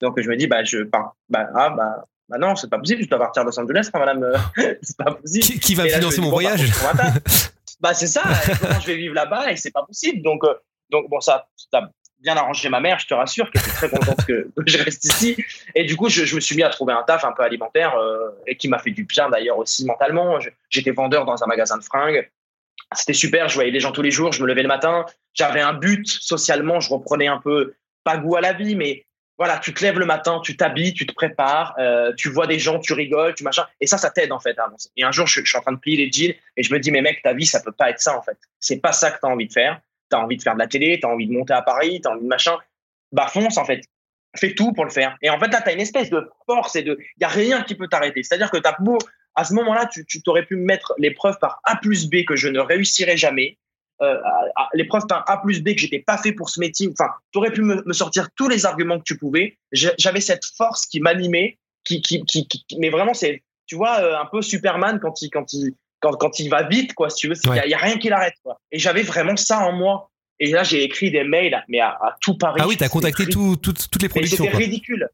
Donc 0.01 0.21
je 0.21 0.29
me 0.29 0.37
dis, 0.37 0.47
bah, 0.47 0.63
je 0.63 0.85
pars. 0.85 1.17
Bah, 1.29 1.49
ah, 1.57 1.71
bah, 1.71 2.05
bah 2.29 2.39
non, 2.39 2.55
c'est 2.55 2.71
pas 2.71 2.79
possible, 2.79 3.03
je 3.03 3.09
dois 3.09 3.19
partir 3.19 3.43
à 3.43 3.45
Los 3.45 3.59
Angeles, 3.59 3.91
madame. 3.93 4.23
Euh, 4.23 4.39
c'est 4.83 4.97
pas 4.97 5.13
possible. 5.13 5.59
Qui, 5.59 5.75
va 5.75 5.89
financer 5.89 6.21
mon 6.21 6.31
voyage 6.31 6.71
Bah, 7.81 7.95
c'est 7.95 8.07
ça, 8.07 8.23
comment 8.61 8.79
je 8.79 8.87
vais 8.87 8.97
vivre 8.97 9.15
là-bas 9.15 9.51
et 9.51 9.57
c'est 9.57 9.73
pas 9.73 9.83
possible. 9.83 10.23
Donc, 10.23 10.45
euh, 10.45 10.55
donc 10.91 11.11
bon, 11.11 11.19
ça, 11.21 11.49
ça 11.57 11.91
bien 12.21 12.37
arrangé 12.37 12.69
ma 12.69 12.81
mère, 12.81 12.99
je 12.99 13.07
te 13.07 13.15
rassure, 13.15 13.51
qu'elle 13.51 13.63
était 13.63 13.73
très 13.73 13.89
contente 13.89 14.25
que, 14.27 14.51
je 14.67 14.79
reste 14.79 15.05
ici. 15.05 15.37
Et 15.75 15.85
du 15.85 15.97
coup, 15.97 16.09
je, 16.09 16.35
me 16.35 16.41
suis 16.41 16.57
mis 16.57 16.63
à 16.63 16.69
trouver 16.69 16.93
un 16.93 17.03
taf 17.03 17.25
un 17.25 17.33
peu 17.33 17.43
alimentaire 17.43 17.97
euh, 17.97 18.31
et 18.47 18.57
qui 18.57 18.69
m'a 18.69 18.79
fait 18.79 18.91
du 18.91 19.05
bien 19.05 19.29
d'ailleurs 19.29 19.59
aussi 19.59 19.85
mentalement. 19.85 20.39
J'étais 20.69 20.91
vendeur 20.91 21.25
dans 21.25 21.43
un 21.43 21.47
magasin 21.47 21.79
de 21.79 21.85
fringues. 21.85 22.29
C'était 22.95 23.13
super, 23.13 23.49
je 23.49 23.55
voyais 23.55 23.71
les 23.71 23.81
gens 23.81 23.93
tous 23.93 24.03
les 24.03 24.11
jours, 24.11 24.33
je 24.33 24.43
me 24.43 24.49
levais 24.49 24.63
le 24.63 24.69
matin, 24.69 25.07
j'avais 25.33 25.61
un 25.61 25.75
but 25.75 26.07
socialement, 26.09 26.81
je 26.81 26.91
reprenais 26.91 27.29
un 27.29 27.39
peu, 27.39 27.75
pas 28.03 28.17
goût 28.17 28.35
à 28.35 28.41
la 28.41 28.53
vie, 28.53 28.75
mais 28.75 29.07
voilà, 29.39 29.59
tu 29.59 29.73
te 29.73 29.83
lèves 29.83 29.99
le 29.99 30.05
matin, 30.05 30.41
tu 30.45 30.55
t'habilles, 30.57 30.93
tu 30.93 31.07
te 31.07 31.15
prépares, 31.15 31.75
euh, 31.79 32.13
tu 32.15 32.29
vois 32.29 32.47
des 32.47 32.59
gens, 32.59 32.79
tu 32.79 32.93
rigoles, 32.93 33.35
tu 33.35 33.43
machin. 33.43 33.65
Et 33.81 33.87
ça, 33.87 33.97
ça 33.97 34.11
t'aide 34.11 34.33
en 34.33 34.39
fait 34.41 34.59
à 34.59 34.65
avancer. 34.65 34.91
Et 34.99 35.05
un 35.05 35.13
jour, 35.13 35.27
je, 35.27 35.43
suis 35.43 35.57
en 35.57 35.63
train 35.63 35.73
de 35.73 35.79
plier 35.79 35.97
les 35.97 36.13
jeans 36.13 36.35
et 36.57 36.63
je 36.63 36.71
me 36.75 36.79
dis, 36.79 36.91
mais 36.91 37.01
mec, 37.01 37.23
ta 37.23 37.33
vie, 37.33 37.47
ça 37.47 37.61
peut 37.61 37.73
pas 37.73 37.89
être 37.89 38.01
ça 38.01 38.19
en 38.19 38.23
fait. 38.23 38.37
C'est 38.59 38.81
pas 38.81 38.93
ça 38.93 39.11
que 39.11 39.19
tu 39.19 39.27
as 39.27 39.31
envie 39.31 39.47
de 39.47 39.53
faire. 39.53 39.81
Tu 40.11 40.17
as 40.17 40.21
envie 40.21 40.37
de 40.37 40.43
faire 40.43 40.55
de 40.55 40.59
la 40.59 40.67
télé, 40.67 40.99
tu 41.01 41.07
as 41.07 41.11
envie 41.11 41.27
de 41.27 41.33
monter 41.33 41.53
à 41.53 41.63
Paris, 41.63 42.01
tu 42.03 42.09
as 42.09 42.13
envie 42.13 42.23
de 42.23 42.29
machin. 42.29 42.57
Bah 43.13 43.27
fonce 43.27 43.57
en 43.57 43.65
fait. 43.65 43.83
Fais 44.37 44.55
tout 44.55 44.73
pour 44.73 44.85
le 44.85 44.91
faire. 44.91 45.17
Et 45.23 45.31
en 45.31 45.41
fait, 45.41 45.49
là, 45.49 45.61
tu 45.61 45.71
as 45.71 45.73
une 45.73 45.81
espèce 45.81 46.11
de 46.11 46.29
force 46.47 46.77
et 46.77 46.83
de. 46.83 46.99
Il 47.17 47.23
y 47.23 47.25
a 47.25 47.29
rien 47.29 47.63
qui 47.63 47.75
peut 47.75 47.89
t'arrêter. 47.89 48.23
C'est-à-dire 48.23 48.51
que 48.51 48.59
tu 48.59 48.69
as 48.69 48.77
beau. 48.79 48.99
À 49.35 49.45
ce 49.45 49.55
moment-là, 49.55 49.87
tu, 49.87 50.23
t'aurais 50.23 50.45
pu 50.45 50.57
mettre 50.57 50.93
l'épreuve 50.99 51.39
par 51.41 51.61
A 51.65 51.77
plus 51.77 52.09
B 52.09 52.25
que 52.27 52.37
je 52.37 52.49
ne 52.49 52.59
réussirais 52.59 53.17
jamais 53.17 53.57
euh, 54.03 54.17
l'épreuve 54.73 55.07
par 55.07 55.25
A 55.29 55.41
plus 55.43 55.63
B 55.63 55.75
que 55.75 55.79
j'étais 55.79 56.01
pas 56.01 56.17
fait 56.17 56.33
pour 56.33 56.51
ce 56.51 56.59
métier. 56.59 56.89
Enfin, 56.91 57.11
tu 57.33 57.39
aurais 57.39 57.53
pu 57.53 57.63
me, 57.63 57.93
sortir 57.93 58.29
tous 58.35 58.49
les 58.49 58.67
arguments 58.67 58.99
que 58.99 59.05
tu 59.05 59.17
pouvais. 59.17 59.59
J'avais 59.73 60.21
cette 60.21 60.45
force 60.45 60.87
qui 60.87 61.01
m'animait, 61.01 61.59
qui, 61.85 62.01
qui, 62.03 62.25
qui, 62.25 62.65
mais 62.79 62.91
vraiment, 62.91 63.15
c'est, 63.15 63.43
tu 63.67 63.77
vois, 63.77 64.01
euh, 64.01 64.19
un 64.19 64.27
peu 64.27 64.43
Superman 64.43 64.99
quand 65.01 65.23
il, 65.23 65.31
quand 65.31 65.53
il, 65.53 65.75
quand, 66.01 66.13
quand 66.13 66.39
il 66.39 66.49
va 66.49 66.63
vite, 66.65 66.95
quoi, 66.95 67.11
si 67.11 67.17
tu 67.17 67.29
veux. 67.29 67.35
Il 67.45 67.53
n'y 67.67 67.75
a, 67.75 67.79
rien 67.79 67.99
qui 67.99 68.09
l'arrête, 68.09 68.35
quoi. 68.43 68.59
Et 68.73 68.79
j'avais 68.79 69.03
vraiment 69.03 69.37
ça 69.37 69.61
en 69.61 69.73
moi. 69.73 70.11
Et 70.39 70.51
là, 70.51 70.63
j'ai 70.63 70.83
écrit 70.83 71.11
des 71.11 71.23
mails, 71.23 71.63
mais 71.69 71.81
à, 71.81 72.17
tout 72.21 72.37
Paris. 72.37 72.61
Ah 72.63 72.67
oui, 72.67 72.77
tu 72.77 72.85
as 72.85 72.89
contacté 72.89 73.27
tout, 73.27 73.57
toutes 73.57 74.03
les 74.03 74.09
productions. 74.09 74.45
C'était 74.45 74.57
ridicule. 74.57 75.09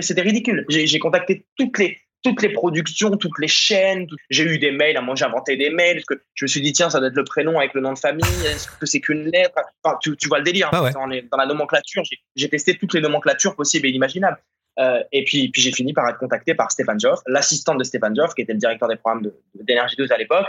C'était 0.00 0.22
ridicule. 0.22 0.64
J'ai 0.68 0.98
contacté 0.98 1.44
toutes 1.56 1.78
les, 1.78 1.98
toutes 2.22 2.42
les 2.42 2.48
productions, 2.48 3.16
toutes 3.16 3.38
les 3.38 3.48
chaînes. 3.48 4.06
J'ai 4.30 4.44
eu 4.44 4.58
des 4.58 4.70
mails, 4.70 4.96
à 4.96 5.02
moi 5.02 5.14
j'ai 5.14 5.24
inventé 5.24 5.56
des 5.56 5.70
mails, 5.70 5.96
parce 5.96 6.06
que 6.06 6.24
je 6.34 6.44
me 6.44 6.48
suis 6.48 6.60
dit, 6.60 6.72
tiens, 6.72 6.88
ça 6.88 7.00
doit 7.00 7.08
être 7.08 7.16
le 7.16 7.24
prénom 7.24 7.58
avec 7.58 7.74
le 7.74 7.80
nom 7.80 7.92
de 7.92 7.98
famille, 7.98 8.24
est-ce 8.46 8.68
que 8.68 8.86
c'est 8.86 9.00
qu'une 9.00 9.24
lettre? 9.30 9.58
Enfin, 9.84 9.98
tu, 10.00 10.16
tu, 10.16 10.28
vois 10.28 10.38
le 10.38 10.44
délire. 10.44 10.70
Ah 10.72 10.90
dans, 10.90 11.06
dans, 11.06 11.36
la 11.36 11.46
nomenclature, 11.46 12.02
j'ai 12.34 12.48
testé 12.48 12.76
toutes 12.76 12.94
les 12.94 13.00
nomenclatures 13.00 13.54
possibles 13.54 13.86
et 13.86 13.90
inimaginables. 13.90 14.38
Euh, 14.78 15.02
et 15.12 15.24
puis, 15.24 15.48
puis 15.50 15.60
j'ai 15.60 15.72
fini 15.72 15.92
par 15.92 16.08
être 16.08 16.18
contacté 16.18 16.54
par 16.54 16.70
Stéphane 16.70 16.98
Joff, 16.98 17.20
l'assistante 17.26 17.78
de 17.78 17.84
Stéphane 17.84 18.16
Joff, 18.16 18.34
qui 18.34 18.42
était 18.42 18.52
le 18.52 18.58
directeur 18.58 18.88
des 18.88 18.96
programmes 18.96 19.30
d'énergie 19.54 19.96
2 19.96 20.10
à 20.12 20.16
l'époque, 20.16 20.46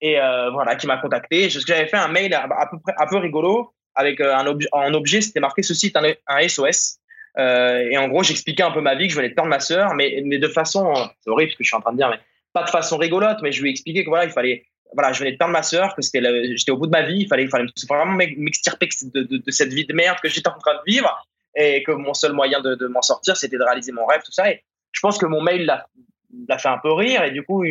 et 0.00 0.20
euh, 0.20 0.50
voilà, 0.50 0.76
qui 0.76 0.86
m'a 0.86 0.96
contacté. 0.98 1.50
J'avais 1.50 1.86
fait 1.86 1.96
un 1.96 2.08
mail 2.08 2.32
à, 2.34 2.68
peu 2.70 2.78
un 2.98 3.06
peu 3.06 3.16
rigolo 3.16 3.72
avec 3.94 4.20
euh, 4.20 4.34
un, 4.34 4.46
objet, 4.46 4.68
en 4.72 4.92
objet, 4.94 5.20
c'était 5.20 5.40
marqué 5.40 5.62
ceci 5.62 5.92
est 5.94 6.20
un, 6.26 6.48
SOS. 6.48 6.98
Et 7.38 7.98
en 7.98 8.08
gros, 8.08 8.22
j'expliquais 8.22 8.62
un 8.62 8.70
peu 8.70 8.80
ma 8.80 8.94
vie, 8.94 9.08
que 9.08 9.12
je 9.12 9.16
venais 9.18 9.28
de 9.28 9.34
perdre 9.34 9.50
ma 9.50 9.60
sœur, 9.60 9.94
mais, 9.94 10.22
de 10.22 10.48
façon, 10.48 10.94
c'est 11.20 11.30
horrible 11.30 11.52
ce 11.52 11.56
que 11.56 11.64
je 11.64 11.68
suis 11.68 11.76
en 11.76 11.80
train 11.80 11.92
de 11.92 11.98
dire, 11.98 12.08
mais 12.08 12.18
pas 12.54 12.62
de 12.62 12.70
façon 12.70 12.96
rigolote, 12.96 13.38
mais 13.42 13.52
je 13.52 13.60
lui 13.60 13.68
ai 13.68 13.72
expliqué 13.72 14.04
que 14.04 14.08
voilà, 14.08 14.24
il 14.24 14.30
fallait, 14.30 14.64
voilà, 14.94 15.12
je 15.12 15.18
venais 15.18 15.32
de 15.32 15.36
perdre 15.36 15.52
ma 15.52 15.62
sœur, 15.62 15.94
que 15.94 16.00
j'étais 16.00 16.70
au 16.70 16.78
bout 16.78 16.86
de 16.86 16.92
ma 16.92 17.02
vie, 17.02 17.18
il 17.18 17.28
fallait, 17.28 17.42
il 17.42 17.50
fallait 17.50 17.66
vraiment 17.86 18.12
m'extirper 18.12 18.88
de, 19.02 19.20
de, 19.20 19.36
de, 19.36 19.50
cette 19.50 19.74
vie 19.74 19.84
de 19.84 19.92
merde 19.92 20.16
que 20.22 20.30
j'étais 20.30 20.48
en 20.48 20.58
train 20.58 20.74
de 20.74 20.80
vivre, 20.90 21.14
et 21.56 21.82
que 21.82 21.92
mon 21.92 22.14
seul 22.14 22.32
moyen 22.32 22.60
de, 22.60 22.74
de 22.74 22.86
m'en 22.86 23.02
sortir, 23.02 23.36
c'était 23.36 23.56
de 23.56 23.64
réaliser 23.64 23.90
mon 23.90 24.06
rêve, 24.06 24.20
tout 24.24 24.32
ça. 24.32 24.50
Et 24.50 24.62
je 24.92 25.00
pense 25.00 25.18
que 25.18 25.26
mon 25.26 25.42
mail 25.42 25.66
l'a, 25.66 26.58
fait 26.58 26.68
un 26.68 26.78
peu 26.78 26.92
rire, 26.92 27.24
et 27.24 27.30
du 27.30 27.42
coup, 27.42 27.64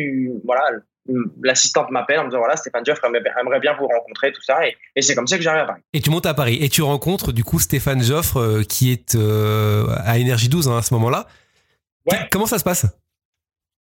voilà, 0.44 0.62
l'assistante 1.42 1.90
m'appelle 1.90 2.18
en 2.18 2.24
me 2.24 2.28
disant 2.30 2.40
voilà 2.40 2.56
Stéphane 2.56 2.84
Joffre 2.84 3.04
aimerait 3.04 3.60
bien 3.60 3.74
vous 3.78 3.86
rencontrer 3.86 4.32
tout 4.32 4.42
ça 4.42 4.66
et, 4.66 5.02
c'est 5.02 5.14
comme 5.14 5.26
ça 5.26 5.36
que 5.36 5.42
j'arrive 5.42 5.62
à 5.62 5.66
Paris. 5.66 5.82
Et 5.92 6.00
tu 6.00 6.10
montes 6.10 6.26
à 6.26 6.34
Paris 6.34 6.58
et 6.60 6.68
tu 6.68 6.82
rencontres 6.82 7.32
du 7.32 7.44
coup 7.44 7.60
Stéphane 7.60 8.02
Joffre 8.02 8.38
euh, 8.38 8.62
qui 8.62 8.92
est 8.92 9.14
euh, 9.14 9.86
à 10.04 10.18
Énergie 10.18 10.48
12 10.48 10.68
hein, 10.68 10.78
à 10.78 10.82
ce 10.82 10.94
moment-là. 10.94 11.26
Comment 12.30 12.46
ça 12.46 12.58
se 12.58 12.64
passe? 12.64 12.86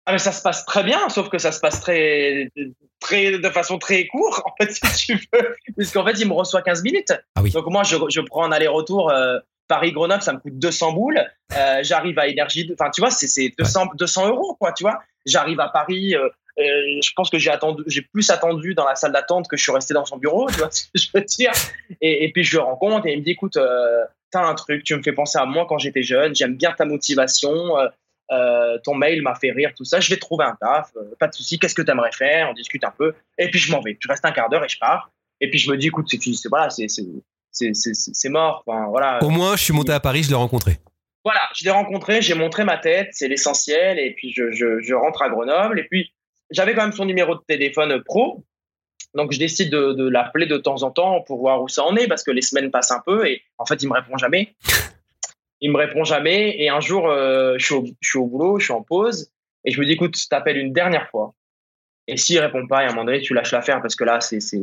Ah 0.07 0.12
mais 0.12 0.19
ça 0.19 0.31
se 0.31 0.41
passe 0.43 0.65
très 0.65 0.83
bien, 0.83 1.09
sauf 1.09 1.29
que 1.29 1.39
ça 1.39 1.51
se 1.51 1.59
passe 1.59 1.81
très, 1.81 2.51
très 3.00 3.39
de 3.39 3.50
façon 3.50 3.79
très 3.79 4.05
courte, 4.05 4.43
en 4.45 4.53
fait, 4.59 4.71
si 4.71 5.07
tu 5.07 5.27
veux, 5.33 5.55
puisqu'en 5.75 6.05
fait, 6.05 6.13
il 6.19 6.27
me 6.27 6.33
reçoit 6.33 6.62
15 6.62 6.83
minutes. 6.83 7.13
Ah 7.35 7.41
oui. 7.41 7.50
Donc 7.50 7.65
moi, 7.67 7.81
je, 7.81 7.97
je 8.09 8.21
prends 8.21 8.43
un 8.43 8.51
aller-retour 8.51 9.09
euh, 9.09 9.39
Paris-Grenoble, 9.67 10.22
ça 10.22 10.34
me 10.34 10.39
coûte 10.39 10.57
200 10.57 10.93
boules. 10.93 11.19
Euh, 11.55 11.79
J'arrive 11.84 12.17
à 12.19 12.27
Énergie, 12.27 12.69
enfin, 12.74 12.91
tu 12.91 13.01
vois, 13.01 13.12
c'est 13.12 13.53
200, 13.57 13.88
200 13.95 14.29
euros, 14.29 14.55
quoi, 14.60 14.72
tu 14.72 14.84
vois. 14.84 15.00
J'arrive 15.25 15.60
à 15.60 15.69
Paris, 15.69 16.15
euh, 16.15 16.29
euh, 16.60 17.01
je 17.03 17.12
pense 17.15 17.29
que 17.29 17.38
j'ai 17.38 17.51
attendu, 17.51 17.84
j'ai 17.88 18.01
plus 18.01 18.29
attendu 18.29 18.75
dans 18.75 18.86
la 18.86 18.95
salle 18.95 19.12
d'attente 19.12 19.48
que 19.48 19.57
je 19.57 19.63
suis 19.63 19.72
resté 19.72 19.93
dans 19.93 20.05
son 20.05 20.17
bureau, 20.17 20.50
tu 20.50 20.57
vois 20.57 20.69
ce 20.72 20.84
que 20.84 21.00
je 21.00 21.10
veux 21.13 21.24
dire. 21.24 21.51
Et, 22.01 22.25
et, 22.25 22.31
puis 22.31 22.43
je 22.43 22.57
le 22.57 22.63
rencontre 22.63 23.07
et 23.07 23.13
il 23.13 23.19
me 23.19 23.24
dit, 23.24 23.31
écoute, 23.31 23.57
t'as 24.31 24.45
un 24.45 24.53
truc, 24.53 24.84
tu 24.84 24.95
me 24.95 25.01
fais 25.01 25.13
penser 25.13 25.38
à 25.39 25.45
moi 25.45 25.65
quand 25.67 25.77
j'étais 25.77 26.03
jeune, 26.03 26.36
j'aime 26.36 26.55
bien 26.55 26.72
ta 26.72 26.86
motivation. 26.86 27.75
Ton 28.84 28.95
mail 28.95 29.22
m'a 29.22 29.36
fait 29.36 29.51
rire, 29.51 29.72
tout 29.75 29.86
ça. 29.86 30.00
Je 30.00 30.10
vais 30.10 30.17
trouver 30.17 30.45
un 30.45 30.55
taf, 30.55 30.91
pas 31.19 31.27
de 31.27 31.34
souci. 31.34 31.60
Qu'est-ce 31.60 31.75
que 31.75 31.81
tu 31.81 31.91
aimerais 31.91 32.12
faire 32.12 32.50
On 32.50 32.53
discute 32.53 32.84
un 32.84 32.93
peu. 32.95 33.13
Et 33.38 33.50
puis 33.50 33.60
je 33.60 33.72
m'en 33.72 33.81
vais. 33.81 33.98
Je 34.00 34.07
reste 34.07 34.25
un 34.25 34.31
quart 34.31 34.50
d'heure 34.50 34.63
et 34.63 34.69
je 34.69 34.77
pars. 34.77 35.12
Et 35.41 35.50
puis 35.50 35.60
je 35.60 35.69
me 35.69 35.77
dis, 35.77 35.88
écoute, 35.88 36.07
c'est 36.10 36.50
voilà, 36.50 36.69
c'est 36.69 36.88
c'est 37.55 38.29
mort. 38.29 38.63
Enfin, 38.65 38.88
voilà. 38.89 39.19
Au 39.24 39.29
moins, 39.29 39.55
je 39.55 39.63
suis 39.63 39.74
monté 39.74 39.91
à 39.91 40.00
Paris, 40.00 40.24
je 40.24 40.29
l'ai 40.29 40.35
rencontré. 40.35 40.79
Voilà, 41.24 41.41
je 41.55 41.63
l'ai 41.65 41.71
rencontré, 41.71 42.21
j'ai 42.21 42.35
montré 42.35 42.63
ma 42.63 42.77
tête, 42.77 43.09
c'est 43.12 43.27
l'essentiel. 43.27 43.97
Et 43.97 44.13
puis 44.13 44.31
je, 44.31 44.51
je, 44.51 44.79
je, 44.81 44.93
rentre 44.93 45.21
à 45.24 45.29
Grenoble. 45.29 45.79
Et 45.79 45.83
puis 45.83 46.13
j'avais 46.51 46.75
quand 46.75 46.83
même 46.83 46.91
son 46.91 47.05
numéro 47.05 47.33
de 47.35 47.41
téléphone 47.47 48.03
pro. 48.03 48.43
Donc 49.15 49.31
je 49.31 49.39
décide 49.39 49.71
de, 49.71 49.93
de 49.93 50.07
l'appeler 50.07 50.45
de 50.45 50.57
temps 50.57 50.83
en 50.83 50.91
temps 50.91 51.21
pour 51.21 51.39
voir 51.39 51.62
où 51.62 51.67
ça 51.67 51.83
en 51.83 51.95
est 51.95 52.07
parce 52.07 52.24
que 52.24 52.31
les 52.31 52.41
semaines 52.41 52.69
passent 52.69 52.91
un 52.91 53.01
peu 53.03 53.25
et 53.25 53.41
en 53.57 53.65
fait 53.65 53.81
il 53.81 53.88
me 53.88 53.93
répond 53.93 54.17
jamais. 54.17 54.53
il 55.62 55.71
me 55.71 55.77
répond 55.77 56.03
jamais. 56.03 56.55
Et 56.62 56.69
un 56.69 56.79
jour, 56.79 57.07
euh, 57.07 57.55
je, 57.57 57.65
suis 57.65 57.75
au, 57.75 57.85
je, 58.00 58.09
suis 58.09 58.19
au, 58.19 58.25
boulot, 58.25 58.59
je 58.59 58.65
suis 58.65 58.74
en 58.74 58.83
pause, 58.83 59.31
et 59.63 59.71
je 59.71 59.79
me 59.79 59.85
dis, 59.85 59.93
écoute, 59.93 60.17
je 60.17 60.27
t'appelle 60.27 60.57
une 60.57 60.74
dernière 60.74 61.09
fois. 61.09 61.33
Et 62.07 62.17
s'il 62.17 62.39
répond 62.39 62.67
pas, 62.67 62.83
et 62.83 62.85
à 62.85 62.89
un 62.89 62.91
moment 62.91 63.05
donné, 63.05 63.21
tu 63.21 63.33
lâches 63.33 63.51
l'affaire 63.51 63.81
parce 63.81 63.95
que 63.95 64.03
là, 64.03 64.21
c'est, 64.21 64.39
c'est, 64.39 64.62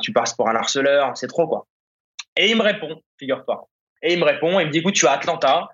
tu 0.00 0.12
passes 0.12 0.34
pour 0.34 0.48
un 0.48 0.54
harceleur, 0.54 1.16
c'est 1.16 1.26
trop 1.26 1.48
quoi. 1.48 1.66
Et 2.38 2.50
il 2.50 2.56
me 2.56 2.62
répond, 2.62 3.02
figure-toi. 3.18 3.68
Et 4.02 4.14
il 4.14 4.18
me 4.18 4.24
répond, 4.24 4.60
il 4.60 4.66
me 4.66 4.70
dit, 4.70 4.78
écoute, 4.78 4.94
tu 4.94 5.04
es 5.04 5.08
à 5.08 5.12
Atlanta. 5.12 5.68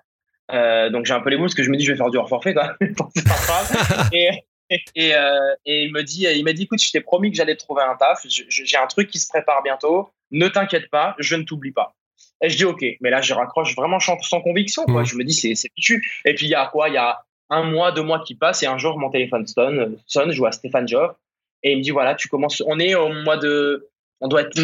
Euh, 0.51 0.89
donc 0.89 1.05
j'ai 1.05 1.13
un 1.13 1.21
peu 1.21 1.29
les 1.29 1.37
boules 1.37 1.45
parce 1.45 1.55
que 1.55 1.63
je 1.63 1.69
me 1.69 1.77
dis, 1.77 1.85
je 1.85 1.91
vais 1.91 1.97
faire 1.97 2.09
du 2.09 2.17
hors 2.17 2.29
forfait 2.29 2.53
quoi. 2.53 2.75
et, 4.13 4.29
et, 4.69 5.15
euh, 5.15 5.55
et, 5.65 5.85
il 5.85 5.91
me 5.91 6.03
dit, 6.03 6.27
il 6.35 6.43
m'a 6.43 6.53
dit, 6.53 6.63
écoute, 6.63 6.81
je 6.81 6.91
t'ai 6.91 7.01
promis 7.01 7.31
que 7.31 7.37
j'allais 7.37 7.55
trouver 7.55 7.83
un 7.83 7.95
taf. 7.95 8.25
J'ai 8.27 8.77
un 8.77 8.87
truc 8.87 9.09
qui 9.09 9.19
se 9.19 9.27
prépare 9.27 9.63
bientôt. 9.63 10.09
Ne 10.31 10.47
t'inquiète 10.47 10.89
pas, 10.89 11.15
je 11.19 11.35
ne 11.35 11.43
t'oublie 11.43 11.71
pas. 11.71 11.95
Et 12.41 12.49
je 12.49 12.57
dis 12.57 12.65
OK, 12.65 12.83
mais 13.01 13.09
là 13.09 13.21
je 13.21 13.33
raccroche 13.33 13.75
vraiment 13.75 13.99
sans, 13.99 14.41
conviction. 14.41 14.83
Quoi. 14.85 15.03
Mmh. 15.03 15.05
Je 15.05 15.15
me 15.15 15.23
dis 15.23 15.33
c'est 15.33 15.55
c'est 15.55 15.69
fichu. 15.75 16.03
Et 16.25 16.33
puis 16.33 16.47
il 16.47 16.49
y 16.49 16.55
a 16.55 16.65
quoi? 16.67 16.89
Il 16.89 16.95
y 16.95 16.97
a 16.97 17.23
un 17.49 17.63
mois, 17.63 17.91
deux 17.91 18.01
mois 18.01 18.19
qui 18.19 18.35
passent 18.35 18.63
et 18.63 18.67
un 18.67 18.77
jour 18.77 18.97
mon 18.97 19.09
téléphone 19.09 19.45
sonne, 19.47 19.97
sonne 20.05 20.31
je 20.31 20.37
vois 20.37 20.51
Stéphane 20.51 20.87
Joff 20.87 21.15
et 21.63 21.71
il 21.71 21.77
me 21.77 21.83
dit 21.83 21.91
voilà 21.91 22.15
tu 22.15 22.27
commences. 22.27 22.61
On 22.65 22.79
est 22.79 22.95
au 22.95 23.09
mois 23.09 23.37
de, 23.37 23.89
on 24.19 24.27
doit 24.27 24.41
être 24.41 24.59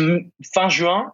fin 0.53 0.67
juin 0.69 1.13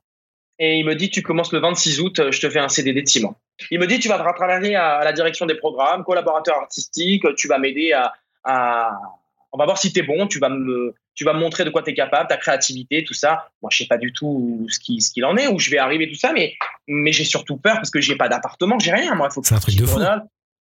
et 0.59 0.77
il 0.77 0.85
me 0.85 0.95
dit 0.95 1.09
tu 1.09 1.21
commences 1.21 1.51
le 1.51 1.59
26 1.59 2.01
août, 2.01 2.31
je 2.31 2.39
te 2.39 2.49
fais 2.49 2.59
un 2.59 2.69
CDD 2.69 3.01
de 3.01 3.07
six 3.07 3.21
mois. 3.21 3.35
Il 3.71 3.79
me 3.79 3.87
dit 3.87 3.99
tu 3.99 4.07
vas 4.07 4.17
travailler 4.33 4.75
à, 4.75 5.03
la 5.03 5.13
direction 5.13 5.45
des 5.45 5.55
programmes, 5.55 6.03
collaborateur 6.03 6.55
artistique, 6.55 7.23
tu 7.35 7.47
vas 7.47 7.57
m'aider 7.57 7.93
à, 7.93 8.13
à, 8.43 8.91
on 9.51 9.57
va 9.57 9.65
voir 9.65 9.77
si 9.77 9.91
tu 9.93 9.99
es 9.99 10.03
bon, 10.03 10.27
tu 10.27 10.39
vas 10.39 10.49
me 10.49 10.93
tu 11.15 11.23
vas 11.23 11.33
me 11.33 11.39
montrer 11.39 11.65
de 11.65 11.71
quoi 11.71 11.81
tu 11.81 11.89
es 11.89 11.93
capable, 11.95 12.27
ta 12.27 12.37
créativité, 12.37 13.03
tout 13.03 13.15
ça. 13.15 13.49
Moi, 13.63 13.69
je 13.71 13.79
sais 13.79 13.87
pas 13.87 13.97
du 13.97 14.13
tout 14.13 14.67
ce 14.69 14.79
qu'il 14.79 15.01
ce 15.01 15.11
qu'il 15.11 15.25
en 15.25 15.35
est, 15.35 15.47
où 15.47 15.57
je 15.57 15.71
vais 15.71 15.79
arriver, 15.79 16.07
tout 16.07 16.15
ça, 16.15 16.31
mais, 16.31 16.53
mais 16.87 17.11
j'ai 17.11 17.23
surtout 17.23 17.57
peur 17.57 17.75
parce 17.75 17.89
que 17.89 17.99
j'ai 17.99 18.15
pas 18.15 18.29
d'appartement, 18.29 18.77
j'ai 18.77 18.91
rien. 18.91 19.15
Moi, 19.15 19.27
il 19.31 19.33
faut 19.33 19.41
C'est 19.43 19.55
un 19.55 19.59
truc 19.59 19.75
de 19.75 19.85
fou. 19.85 19.99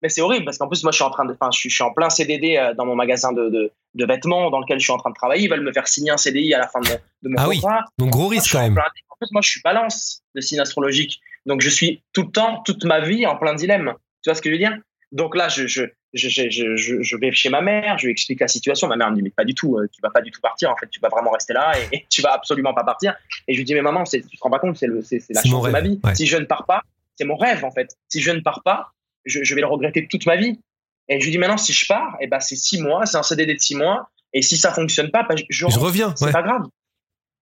Mais 0.02 0.10
c'est 0.10 0.22
horrible 0.22 0.46
parce 0.46 0.58
qu'en 0.58 0.68
plus, 0.68 0.84
moi, 0.84 0.92
je 0.92 0.98
suis 0.98 1.04
en 1.04 1.10
train 1.10 1.26
de, 1.26 1.34
enfin, 1.34 1.50
je, 1.52 1.68
suis 1.68 1.84
en 1.84 1.92
plein 1.94 2.10
CDD 2.10 2.56
euh, 2.58 2.74
dans 2.74 2.86
mon 2.86 2.96
magasin 2.96 3.34
de, 3.34 3.50
de, 3.50 3.72
de, 3.96 4.06
vêtements 4.06 4.50
dans 4.50 4.60
lequel 4.60 4.80
je 4.80 4.84
suis 4.84 4.94
en 4.94 4.98
train 4.98 5.10
de 5.10 5.16
travailler. 5.16 5.44
Ils 5.44 5.50
veulent 5.50 5.64
me 5.64 5.74
faire 5.74 5.88
signer 5.88 6.12
un 6.12 6.18
CDI 6.18 6.54
à 6.54 6.60
la 6.60 6.68
fin 6.68 6.80
de 6.80 6.88
mon, 6.88 6.96
de 7.24 7.30
mon 7.30 7.36
ah 7.38 7.46
contrat. 7.46 7.80
Oui. 7.80 7.94
Donc, 7.98 8.10
gros 8.12 8.28
risque 8.28 8.52
quand 8.52 8.62
même. 8.62 8.78
En 8.78 9.16
plus, 9.20 9.32
moi, 9.32 9.42
je 9.42 9.50
suis 9.50 9.62
balance 9.62 10.22
de 10.36 10.42
signe 10.42 10.60
astrologique. 10.60 11.20
Donc, 11.46 11.62
je 11.62 11.70
suis 11.70 12.02
tout 12.14 12.24
le 12.24 12.32
temps, 12.32 12.62
toute 12.64 12.86
ma 12.86 13.02
vie 13.02 13.26
en 13.26 13.36
plein 13.36 13.56
dilemme. 13.56 13.94
Tu 14.24 14.30
vois 14.30 14.36
ce 14.36 14.42
que 14.42 14.50
je 14.50 14.54
veux 14.54 14.60
dire? 14.60 14.78
Donc 15.12 15.36
là, 15.36 15.50
je, 15.50 15.66
je, 15.66 15.84
je, 16.14 16.30
je, 16.30 17.02
je, 17.02 17.18
vais 17.18 17.32
chez 17.32 17.50
ma 17.50 17.62
mère, 17.62 17.98
je 17.98 18.06
lui 18.06 18.12
explique 18.12 18.40
la 18.40 18.48
situation. 18.48 18.88
Ma 18.88 18.96
mère 18.96 19.10
me 19.10 19.16
dit 19.16 19.24
mais 19.24 19.32
pas 19.32 19.44
du 19.44 19.56
tout, 19.56 19.78
euh, 19.78 19.88
tu 19.92 20.02
vas 20.02 20.10
pas 20.10 20.22
du 20.22 20.32
tout 20.32 20.42
partir. 20.42 20.70
En 20.70 20.76
fait, 20.76 20.88
tu 20.88 21.00
vas 21.00 21.10
vraiment 21.10 21.32
rester 21.32 21.54
là 21.54 21.74
et, 21.92 22.06
tu 22.10 22.22
vas 22.22 22.34
absolument 22.34 22.74
pas 22.74 22.84
partir. 22.84 23.16
Et 23.48 23.54
je 23.54 23.58
lui 23.58 23.66
dis 23.66 23.74
mais 23.74 23.82
maman, 23.82 24.04
tu 24.04 24.22
te 24.22 24.28
rends 24.42 24.50
pas 24.50 24.60
compte, 24.60 24.78
c'est 24.78 24.88
la 24.88 25.44
chance 25.44 25.66
de 25.66 25.70
ma 25.70 25.82
vie. 25.82 26.00
Si 26.14 26.28
je 26.28 26.38
ne 26.38 26.46
pars 26.46 26.66
pas, 26.66 26.84
c'est 27.16 27.26
mon 27.26 27.36
rêve 27.36 27.66
en 27.66 27.72
fait. 27.72 27.98
Si 28.08 28.22
je 28.22 28.32
ne 28.32 28.40
pars 28.40 28.62
pas, 28.64 28.92
je, 29.26 29.44
je, 29.44 29.56
vais 29.56 29.62
le 29.62 29.68
regretter 29.68 30.08
toute 30.08 30.26
ma 30.26 30.36
vie. 30.36 30.60
Et 31.08 31.20
je 31.20 31.26
lui 31.26 31.32
dis 31.32 31.38
maintenant 31.38 31.58
si 31.58 31.74
je 31.74 31.86
pars, 31.88 32.16
et 32.20 32.26
eh 32.26 32.28
ben 32.28 32.40
c'est 32.40 32.56
six 32.56 32.82
mois, 32.82 33.06
c'est 33.06 33.18
un 33.18 33.24
CDD 33.24 33.56
de 33.56 33.60
six 33.60 33.76
mois. 33.76 34.10
Et 34.34 34.42
si 34.42 34.58
ça 34.58 34.72
fonctionne 34.72 35.10
pas, 35.10 35.24
ben, 35.24 35.36
je, 35.38 35.44
je 35.50 35.80
reviens. 35.80 36.14
C'est 36.16 36.32
pas 36.32 36.44
grave. 36.44 36.64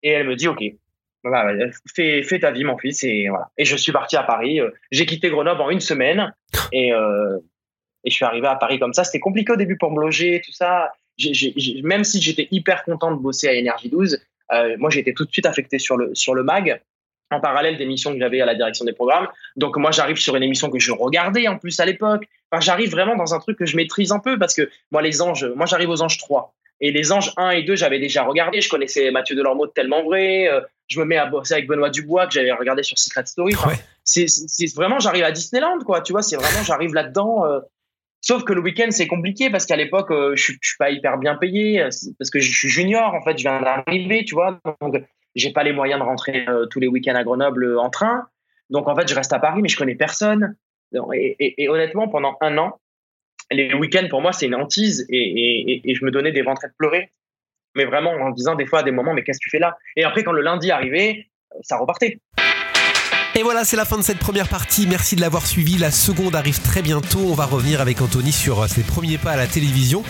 Et 0.02 0.10
elle 0.10 0.26
me 0.26 0.34
dit 0.34 0.48
ok, 0.48 0.62
voilà, 1.22 1.54
fais, 1.94 2.22
fais 2.22 2.40
ta 2.40 2.50
vie 2.50 2.64
mon 2.64 2.76
fils 2.76 3.04
et 3.04 3.28
voilà. 3.28 3.50
Et 3.56 3.64
je 3.64 3.76
suis 3.76 3.92
parti 3.92 4.16
à 4.16 4.24
Paris. 4.24 4.60
Euh, 4.60 4.70
j'ai 4.90 5.06
quitté 5.06 5.30
Grenoble 5.30 5.60
en 5.60 5.70
une 5.70 5.80
semaine 5.80 6.34
et 6.72 6.92
euh, 6.92 7.38
et 8.04 8.10
je 8.10 8.14
suis 8.16 8.24
arrivé 8.24 8.48
à 8.48 8.56
Paris 8.56 8.78
comme 8.78 8.92
ça. 8.92 9.04
C'était 9.04 9.20
compliqué 9.20 9.52
au 9.52 9.56
début 9.56 9.76
pour 9.76 9.92
me 9.92 10.00
loger, 10.00 10.42
tout 10.44 10.52
ça. 10.52 10.92
même 11.84 12.04
si 12.04 12.20
j'étais 12.20 12.48
hyper 12.50 12.84
content 12.84 13.12
de 13.12 13.20
bosser 13.20 13.48
à 13.48 13.52
Énergie 13.52 13.88
12, 13.88 14.18
euh, 14.52 14.76
moi 14.78 14.90
j'ai 14.90 15.00
été 15.00 15.14
tout 15.14 15.24
de 15.24 15.30
suite 15.30 15.46
affecté 15.46 15.78
sur 15.78 15.96
le, 15.96 16.14
sur 16.14 16.34
le 16.34 16.42
mag 16.42 16.82
en 17.32 17.40
parallèle 17.40 17.76
des 17.76 17.86
missions 17.86 18.12
que 18.12 18.18
j'avais 18.18 18.40
à 18.40 18.46
la 18.46 18.54
direction 18.54 18.84
des 18.84 18.92
programmes. 18.92 19.28
Donc 19.56 19.76
moi 19.76 19.90
j'arrive 19.90 20.16
sur 20.16 20.36
une 20.36 20.42
émission 20.42 20.70
que 20.70 20.78
je 20.78 20.92
regardais 20.92 21.48
en 21.48 21.58
plus 21.58 21.78
à 21.80 21.84
l'époque. 21.84 22.24
Enfin, 22.50 22.60
j'arrive 22.60 22.90
vraiment 22.90 23.16
dans 23.16 23.34
un 23.34 23.38
truc 23.38 23.58
que 23.58 23.66
je 23.66 23.76
maîtrise 23.76 24.12
un 24.12 24.18
peu 24.18 24.38
parce 24.38 24.54
que 24.54 24.70
moi 24.90 25.02
les 25.02 25.22
anges, 25.22 25.46
moi 25.56 25.66
j'arrive 25.66 25.90
aux 25.90 26.02
anges 26.02 26.18
3. 26.18 26.54
Et 26.80 26.90
les 26.90 27.12
anges 27.12 27.32
1 27.36 27.50
et 27.50 27.62
2, 27.62 27.76
j'avais 27.76 28.00
déjà 28.00 28.24
regardé. 28.24 28.60
Je 28.60 28.68
connaissais 28.68 29.12
Mathieu 29.12 29.36
Delormeau 29.36 29.66
de 29.66 29.72
tellement 29.72 30.02
vrai. 30.02 30.48
Euh, 30.48 30.60
je 30.88 30.98
me 30.98 31.04
mets 31.04 31.16
à 31.16 31.26
bosser 31.26 31.54
avec 31.54 31.68
Benoît 31.68 31.90
Dubois 31.90 32.26
que 32.26 32.32
j'avais 32.32 32.50
regardé 32.50 32.82
sur 32.82 32.98
Secret 32.98 33.24
Story. 33.24 33.54
Enfin, 33.54 33.76
c'est 34.04 34.26
vraiment, 34.74 34.98
j'arrive 34.98 35.22
à 35.22 35.30
Disneyland, 35.30 35.78
quoi. 35.86 36.00
Tu 36.00 36.12
vois, 36.12 36.22
c'est 36.22 36.34
vraiment, 36.34 36.62
j'arrive 36.64 36.92
là-dedans. 36.92 37.46
Euh, 37.46 37.60
Sauf 38.24 38.44
que 38.44 38.52
le 38.52 38.60
week-end, 38.60 38.86
c'est 38.90 39.08
compliqué 39.08 39.50
parce 39.50 39.66
qu'à 39.66 39.74
l'époque, 39.74 40.12
euh, 40.12 40.36
je, 40.36 40.52
je 40.60 40.68
suis 40.68 40.76
pas 40.78 40.90
hyper 40.90 41.18
bien 41.18 41.34
payé 41.34 41.82
parce 42.18 42.30
que 42.30 42.38
je 42.38 42.52
suis 42.52 42.68
junior, 42.68 43.14
en 43.14 43.20
fait, 43.20 43.36
je 43.36 43.42
viens 43.42 43.60
d'arriver, 43.60 44.24
tu 44.24 44.36
vois. 44.36 44.60
Donc, 44.80 44.94
j'ai 45.34 45.52
pas 45.52 45.62
les 45.62 45.72
moyens 45.72 46.00
de 46.00 46.04
rentrer 46.04 46.44
euh, 46.48 46.66
tous 46.66 46.80
les 46.80 46.88
week-ends 46.88 47.14
à 47.14 47.24
Grenoble 47.24 47.78
en 47.78 47.90
train. 47.90 48.26
Donc, 48.70 48.88
en 48.88 48.96
fait, 48.96 49.08
je 49.08 49.14
reste 49.14 49.32
à 49.32 49.38
Paris, 49.38 49.60
mais 49.62 49.68
je 49.68 49.76
connais 49.76 49.94
personne. 49.94 50.56
Et, 51.14 51.68
honnêtement, 51.68 52.08
pendant 52.08 52.36
un 52.40 52.58
an, 52.58 52.78
les 53.50 53.72
week-ends, 53.74 54.06
pour 54.08 54.20
moi, 54.20 54.32
c'est 54.32 54.46
une 54.46 54.54
hantise 54.54 55.06
et, 55.08 55.82
et, 55.90 55.94
je 55.94 56.04
me 56.04 56.10
donnais 56.10 56.32
des 56.32 56.42
ventres 56.42 56.62
de 56.66 56.72
pleurer. 56.76 57.10
Mais 57.74 57.84
vraiment, 57.84 58.10
en 58.10 58.30
disant 58.30 58.54
des 58.54 58.66
fois 58.66 58.80
à 58.80 58.82
des 58.82 58.90
moments, 58.90 59.14
mais 59.14 59.24
qu'est-ce 59.24 59.38
que 59.38 59.44
tu 59.44 59.50
fais 59.50 59.58
là? 59.58 59.76
Et 59.96 60.04
après, 60.04 60.22
quand 60.22 60.32
le 60.32 60.42
lundi 60.42 60.70
arrivait, 60.70 61.26
ça 61.62 61.78
repartait. 61.78 62.20
Et 63.42 63.44
voilà, 63.44 63.64
c'est 63.64 63.74
la 63.74 63.84
fin 63.84 63.98
de 63.98 64.02
cette 64.02 64.20
première 64.20 64.46
partie. 64.46 64.86
Merci 64.86 65.16
de 65.16 65.20
l'avoir 65.20 65.48
suivi. 65.48 65.76
La 65.76 65.90
seconde 65.90 66.36
arrive 66.36 66.60
très 66.60 66.80
bientôt. 66.80 67.18
On 67.26 67.34
va 67.34 67.44
revenir 67.44 67.80
avec 67.80 68.00
Anthony 68.00 68.30
sur 68.30 68.60
euh, 68.60 68.68
ses 68.68 68.82
premiers 68.82 69.18
pas 69.18 69.32
à 69.32 69.36
la 69.36 69.48
télévision. 69.48 70.04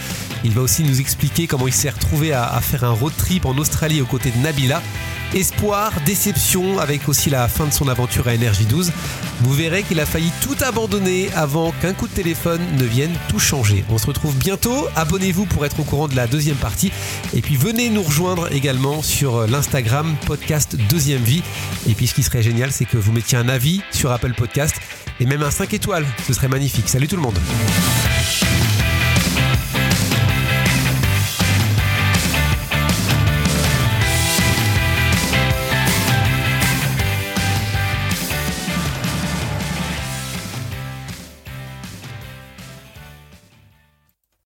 Il 0.44 0.50
va 0.50 0.60
aussi 0.60 0.82
nous 0.82 1.00
expliquer 1.00 1.46
comment 1.46 1.66
il 1.66 1.72
s'est 1.72 1.88
retrouvé 1.88 2.34
à, 2.34 2.60
faire 2.60 2.84
un 2.84 2.90
road 2.90 3.14
trip 3.16 3.46
en 3.46 3.56
Australie 3.56 4.02
aux 4.02 4.06
côtés 4.06 4.32
de 4.32 4.36
Nabila. 4.36 4.82
Espoir, 5.34 5.92
déception, 6.04 6.78
avec 6.78 7.08
aussi 7.08 7.30
la 7.30 7.48
fin 7.48 7.66
de 7.66 7.72
son 7.72 7.88
aventure 7.88 8.28
à 8.28 8.34
Énergie 8.34 8.66
12. 8.66 8.92
Vous 9.40 9.52
verrez 9.54 9.82
qu'il 9.82 9.98
a 9.98 10.04
failli 10.04 10.30
tout 10.42 10.56
abandonner 10.60 11.30
avant 11.34 11.72
qu'un 11.80 11.94
coup 11.94 12.06
de 12.06 12.12
téléphone 12.12 12.60
ne 12.76 12.84
vienne 12.84 13.12
tout 13.28 13.38
changer. 13.38 13.82
On 13.88 13.96
se 13.96 14.06
retrouve 14.06 14.36
bientôt. 14.36 14.88
Abonnez-vous 14.94 15.46
pour 15.46 15.64
être 15.64 15.80
au 15.80 15.84
courant 15.84 16.06
de 16.06 16.16
la 16.16 16.26
deuxième 16.26 16.56
partie. 16.56 16.92
Et 17.34 17.40
puis 17.40 17.56
venez 17.56 17.88
nous 17.88 18.02
rejoindre 18.02 18.52
également 18.52 19.02
sur 19.02 19.46
l'Instagram 19.46 20.16
podcast 20.26 20.76
Deuxième 20.90 21.22
Vie. 21.22 21.42
Et 21.88 21.94
puis 21.94 22.06
ce 22.06 22.14
qui 22.14 22.22
serait 22.22 22.42
génial, 22.42 22.70
c'est 22.70 22.84
que 22.84 22.98
vous 22.98 23.12
mettiez 23.12 23.38
un 23.38 23.48
avis 23.48 23.80
sur 23.90 24.12
Apple 24.12 24.34
Podcast 24.34 24.74
et 25.18 25.24
même 25.24 25.42
un 25.42 25.50
5 25.50 25.72
étoiles. 25.72 26.04
Ce 26.26 26.34
serait 26.34 26.48
magnifique. 26.48 26.90
Salut 26.90 27.08
tout 27.08 27.16
le 27.16 27.22
monde. 27.22 27.38